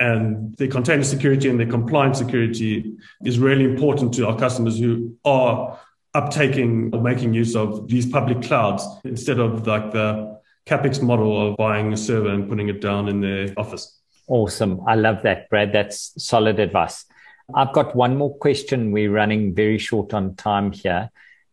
and 0.00 0.56
the 0.56 0.66
container 0.66 1.04
security 1.04 1.48
and 1.50 1.61
the 1.61 1.66
compliance 1.66 2.18
security 2.18 2.96
is 3.24 3.38
really 3.38 3.64
important 3.64 4.14
to 4.14 4.26
our 4.26 4.37
customers 4.37 4.78
who 4.78 5.14
are 5.26 5.78
uptaking 6.16 6.92
or 6.94 7.02
making 7.02 7.35
use 7.35 7.54
of 7.54 7.87
these 7.87 8.06
public 8.06 8.42
clouds 8.42 8.85
instead 9.04 9.38
of 9.38 9.66
like 9.66 9.92
the 9.92 10.40
capex 10.66 11.02
model 11.02 11.50
of 11.50 11.56
buying 11.56 11.92
a 11.92 11.96
server 11.96 12.30
and 12.30 12.48
putting 12.48 12.68
it 12.68 12.80
down 12.80 13.09
in 13.09 13.20
their 13.20 13.52
office. 13.59 14.00
Awesome. 14.26 14.80
I 14.87 14.94
love 14.94 15.22
that, 15.22 15.50
Brad. 15.50 15.72
That's 15.72 16.12
solid 16.22 16.59
advice. 16.59 17.04
I've 17.54 17.72
got 17.72 17.94
one 17.94 18.16
more 18.16 18.35
question. 18.37 18.92
We're 18.92 19.12
running 19.12 19.54
very 19.54 19.78
short 19.78 20.14
on 20.14 20.35
time 20.37 20.72
here. 20.72 21.11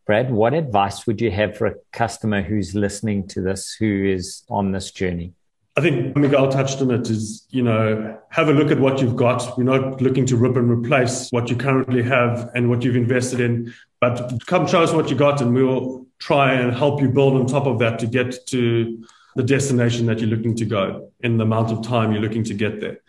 Brad, 0.08 0.32
what 0.32 0.54
advice 0.54 1.06
would 1.06 1.20
you 1.20 1.30
have 1.32 1.58
for 1.58 1.67
a 1.67 1.76
customer 1.91 2.41
who's 2.41 2.74
listening 2.74 3.28
to 3.28 3.41
this, 3.41 3.76
who 3.78 4.06
is 4.06 4.43
on 4.50 4.72
this 4.72 4.89
journey? 4.89 5.34
I 5.76 5.82
think 5.82 6.15
Miguel 6.15 6.50
touched 6.50 6.82
on 6.82 6.91
it 6.91 7.10
is, 7.10 7.46
you 7.50 7.62
know, 7.62 8.17
have 8.30 8.48
a 8.48 8.54
look 8.54 8.72
at 8.72 8.80
what 8.80 9.02
you've 9.02 9.17
got. 9.17 9.58
We're 9.58 9.65
not 9.65 10.02
looking 10.02 10.26
to 10.28 10.38
rip 10.38 10.56
and 10.56 10.72
replace 10.72 11.30
what 11.32 11.50
you 11.50 11.58
currently 11.58 12.02
have 12.04 12.50
and 12.56 12.70
what 12.70 12.84
you've 12.84 12.96
invested 12.96 13.41
in, 13.41 13.74
but 14.00 14.32
come 14.48 14.65
show 14.65 14.82
us 14.82 14.93
what 14.93 15.10
you 15.10 15.17
got 15.17 15.41
and 15.41 15.54
we'll 15.54 16.08
try 16.20 16.54
and 16.54 16.74
help 16.74 17.02
you 17.02 17.10
build 17.10 17.36
on 17.36 17.46
top 17.46 17.67
of 17.67 17.78
that 17.80 18.00
to 18.00 18.08
get 18.08 18.48
to 18.48 19.06
the 19.36 19.43
destination 19.43 20.06
that 20.06 20.20
you're 20.20 20.30
looking 20.30 20.56
to 20.56 20.65
go 20.65 21.12
in 21.20 21.38
the 21.38 21.43
amount 21.43 21.72
of 21.72 21.86
time 21.86 22.13
you're 22.13 22.22
looking 22.22 22.46
to 22.46 22.54
get 22.54 22.80
there. 22.80 23.00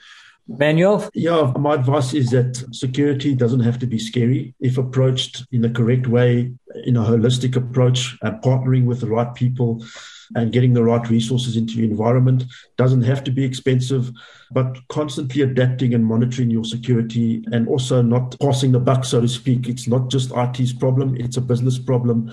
Manuel? 0.49 1.09
Yeah, 1.13 1.53
my 1.59 1.75
advice 1.75 2.15
is 2.15 2.31
that 2.31 2.65
security 2.73 3.35
doesn't 3.35 3.61
have 3.61 3.79
to 3.81 3.87
be 3.87 3.99
scary 3.99 4.55
if 4.61 4.79
approached 4.79 5.45
in 5.53 5.61
the 5.61 5.69
correct 5.69 6.07
way, 6.07 6.53
in 6.85 6.97
a 6.97 7.03
holistic 7.03 7.55
approach, 7.55 8.17
and 8.23 8.43
partnering 8.43 8.87
with 8.87 9.01
the 9.01 9.09
right 9.09 9.35
people 9.35 9.85
and 10.35 10.53
getting 10.53 10.73
the 10.73 10.83
right 10.83 11.09
resources 11.11 11.57
into 11.57 11.75
your 11.75 11.91
environment. 11.91 12.45
Doesn't 12.77 13.03
have 13.03 13.23
to 13.25 13.31
be 13.31 13.45
expensive, 13.45 14.11
but 14.51 14.79
constantly 14.89 15.43
adapting 15.43 15.93
and 15.93 16.05
monitoring 16.05 16.51
your 16.51 16.65
security 16.65 17.45
and 17.53 17.69
also 17.69 18.01
not 18.01 18.35
passing 18.41 18.73
the 18.73 18.81
buck, 18.81 19.05
so 19.05 19.21
to 19.21 19.29
speak. 19.29 19.69
It's 19.69 19.87
not 19.87 20.09
just 20.09 20.33
IT's 20.33 20.73
problem, 20.73 21.17
it's 21.17 21.37
a 21.37 21.43
business 21.43 21.79
problem. 21.79 22.33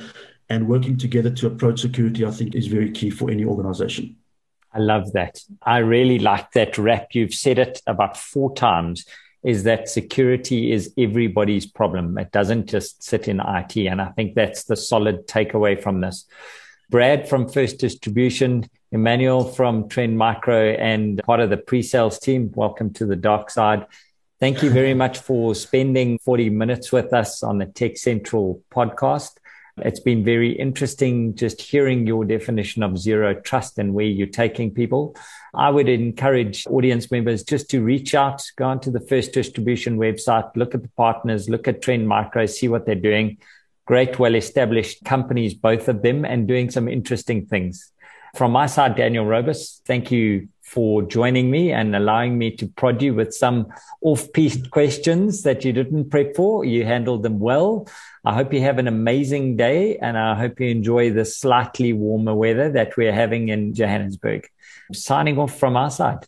And 0.49 0.67
working 0.67 0.95
together 0.95 1.31
to 1.31 1.47
approach 1.47 1.81
security, 1.81 2.25
I 2.25 2.31
think, 2.31 2.55
is 2.55 2.67
very 2.67 2.91
key 2.91 3.09
for 3.09 3.31
any 3.31 3.43
organization. 3.43 4.15
I 4.75 4.79
love 4.79 5.13
that. 5.13 5.39
I 5.61 5.77
really 5.77 6.19
like 6.19 6.51
that 6.51 6.77
wrap. 6.77 7.15
You've 7.15 7.33
said 7.33 7.59
it 7.59 7.81
about 7.87 8.17
four 8.17 8.53
times 8.55 9.05
is 9.41 9.63
that 9.63 9.87
security 9.87 10.71
is 10.73 10.91
everybody's 10.97 11.65
problem. 11.65 12.17
It 12.17 12.31
doesn't 12.31 12.67
just 12.67 13.01
sit 13.01 13.29
in 13.29 13.39
IT. 13.39 13.77
And 13.77 14.01
I 14.01 14.09
think 14.09 14.35
that's 14.35 14.65
the 14.65 14.75
solid 14.75 15.27
takeaway 15.27 15.81
from 15.81 16.01
this. 16.01 16.25
Brad 16.89 17.29
from 17.29 17.47
First 17.47 17.79
Distribution, 17.79 18.69
Emmanuel 18.91 19.45
from 19.45 19.87
Trend 19.87 20.17
Micro, 20.17 20.71
and 20.71 21.23
part 21.23 21.39
of 21.39 21.49
the 21.49 21.57
pre 21.57 21.81
sales 21.81 22.19
team. 22.19 22.51
Welcome 22.53 22.91
to 22.93 23.05
the 23.05 23.15
dark 23.15 23.49
side. 23.51 23.85
Thank 24.41 24.61
you 24.61 24.69
very 24.69 24.93
much 24.93 25.19
for 25.19 25.55
spending 25.55 26.19
40 26.19 26.49
minutes 26.49 26.91
with 26.91 27.13
us 27.13 27.43
on 27.43 27.59
the 27.59 27.65
Tech 27.65 27.97
Central 27.97 28.61
podcast. 28.69 29.37
It's 29.77 29.99
been 29.99 30.23
very 30.23 30.53
interesting 30.53 31.35
just 31.35 31.61
hearing 31.61 32.07
your 32.07 32.23
definition 32.23 32.81
of 32.81 32.97
zero 32.97 33.33
trust 33.33 33.77
and 33.77 33.93
where 33.93 34.05
you're 34.05 34.27
taking 34.27 34.71
people. 34.71 35.17
I 35.53 35.69
would 35.69 35.89
encourage 35.89 36.65
audience 36.67 37.11
members 37.11 37.43
just 37.43 37.69
to 37.71 37.83
reach 37.83 38.15
out, 38.15 38.41
go 38.55 38.65
onto 38.65 38.89
the 38.89 39.01
First 39.01 39.33
Distribution 39.33 39.97
website, 39.97 40.49
look 40.55 40.75
at 40.75 40.81
the 40.81 40.91
partners, 40.95 41.49
look 41.49 41.67
at 41.67 41.81
Trend 41.81 42.07
Micro, 42.07 42.45
see 42.45 42.69
what 42.69 42.85
they're 42.85 42.95
doing. 42.95 43.37
Great, 43.85 44.17
well 44.17 44.35
established 44.35 45.03
companies, 45.03 45.53
both 45.53 45.89
of 45.89 46.01
them, 46.01 46.23
and 46.23 46.47
doing 46.47 46.71
some 46.71 46.87
interesting 46.87 47.45
things. 47.45 47.91
From 48.33 48.53
my 48.53 48.67
side, 48.67 48.95
Daniel 48.95 49.25
Robus, 49.25 49.81
thank 49.85 50.09
you 50.09 50.47
for 50.65 51.03
joining 51.03 51.51
me 51.51 51.71
and 51.71 51.95
allowing 51.95 52.37
me 52.37 52.49
to 52.49 52.67
prod 52.67 53.01
you 53.01 53.13
with 53.13 53.33
some 53.33 53.67
off-piste 54.01 54.71
questions 54.71 55.43
that 55.43 55.63
you 55.63 55.71
didn't 55.71 56.09
prep 56.09 56.35
for. 56.35 56.65
You 56.65 56.83
handled 56.83 57.21
them 57.21 57.39
well. 57.39 57.87
I 58.25 58.33
hope 58.33 58.51
you 58.51 58.61
have 58.61 58.79
an 58.79 58.87
amazing 58.87 59.57
day 59.57 59.97
and 59.97 60.17
I 60.17 60.33
hope 60.33 60.59
you 60.59 60.67
enjoy 60.67 61.11
the 61.11 61.23
slightly 61.23 61.93
warmer 61.93 62.33
weather 62.33 62.71
that 62.71 62.97
we're 62.97 63.13
having 63.13 63.49
in 63.49 63.75
Johannesburg. 63.75 64.47
Signing 64.91 65.37
off 65.37 65.57
from 65.57 65.77
our 65.77 65.91
side. 65.91 66.25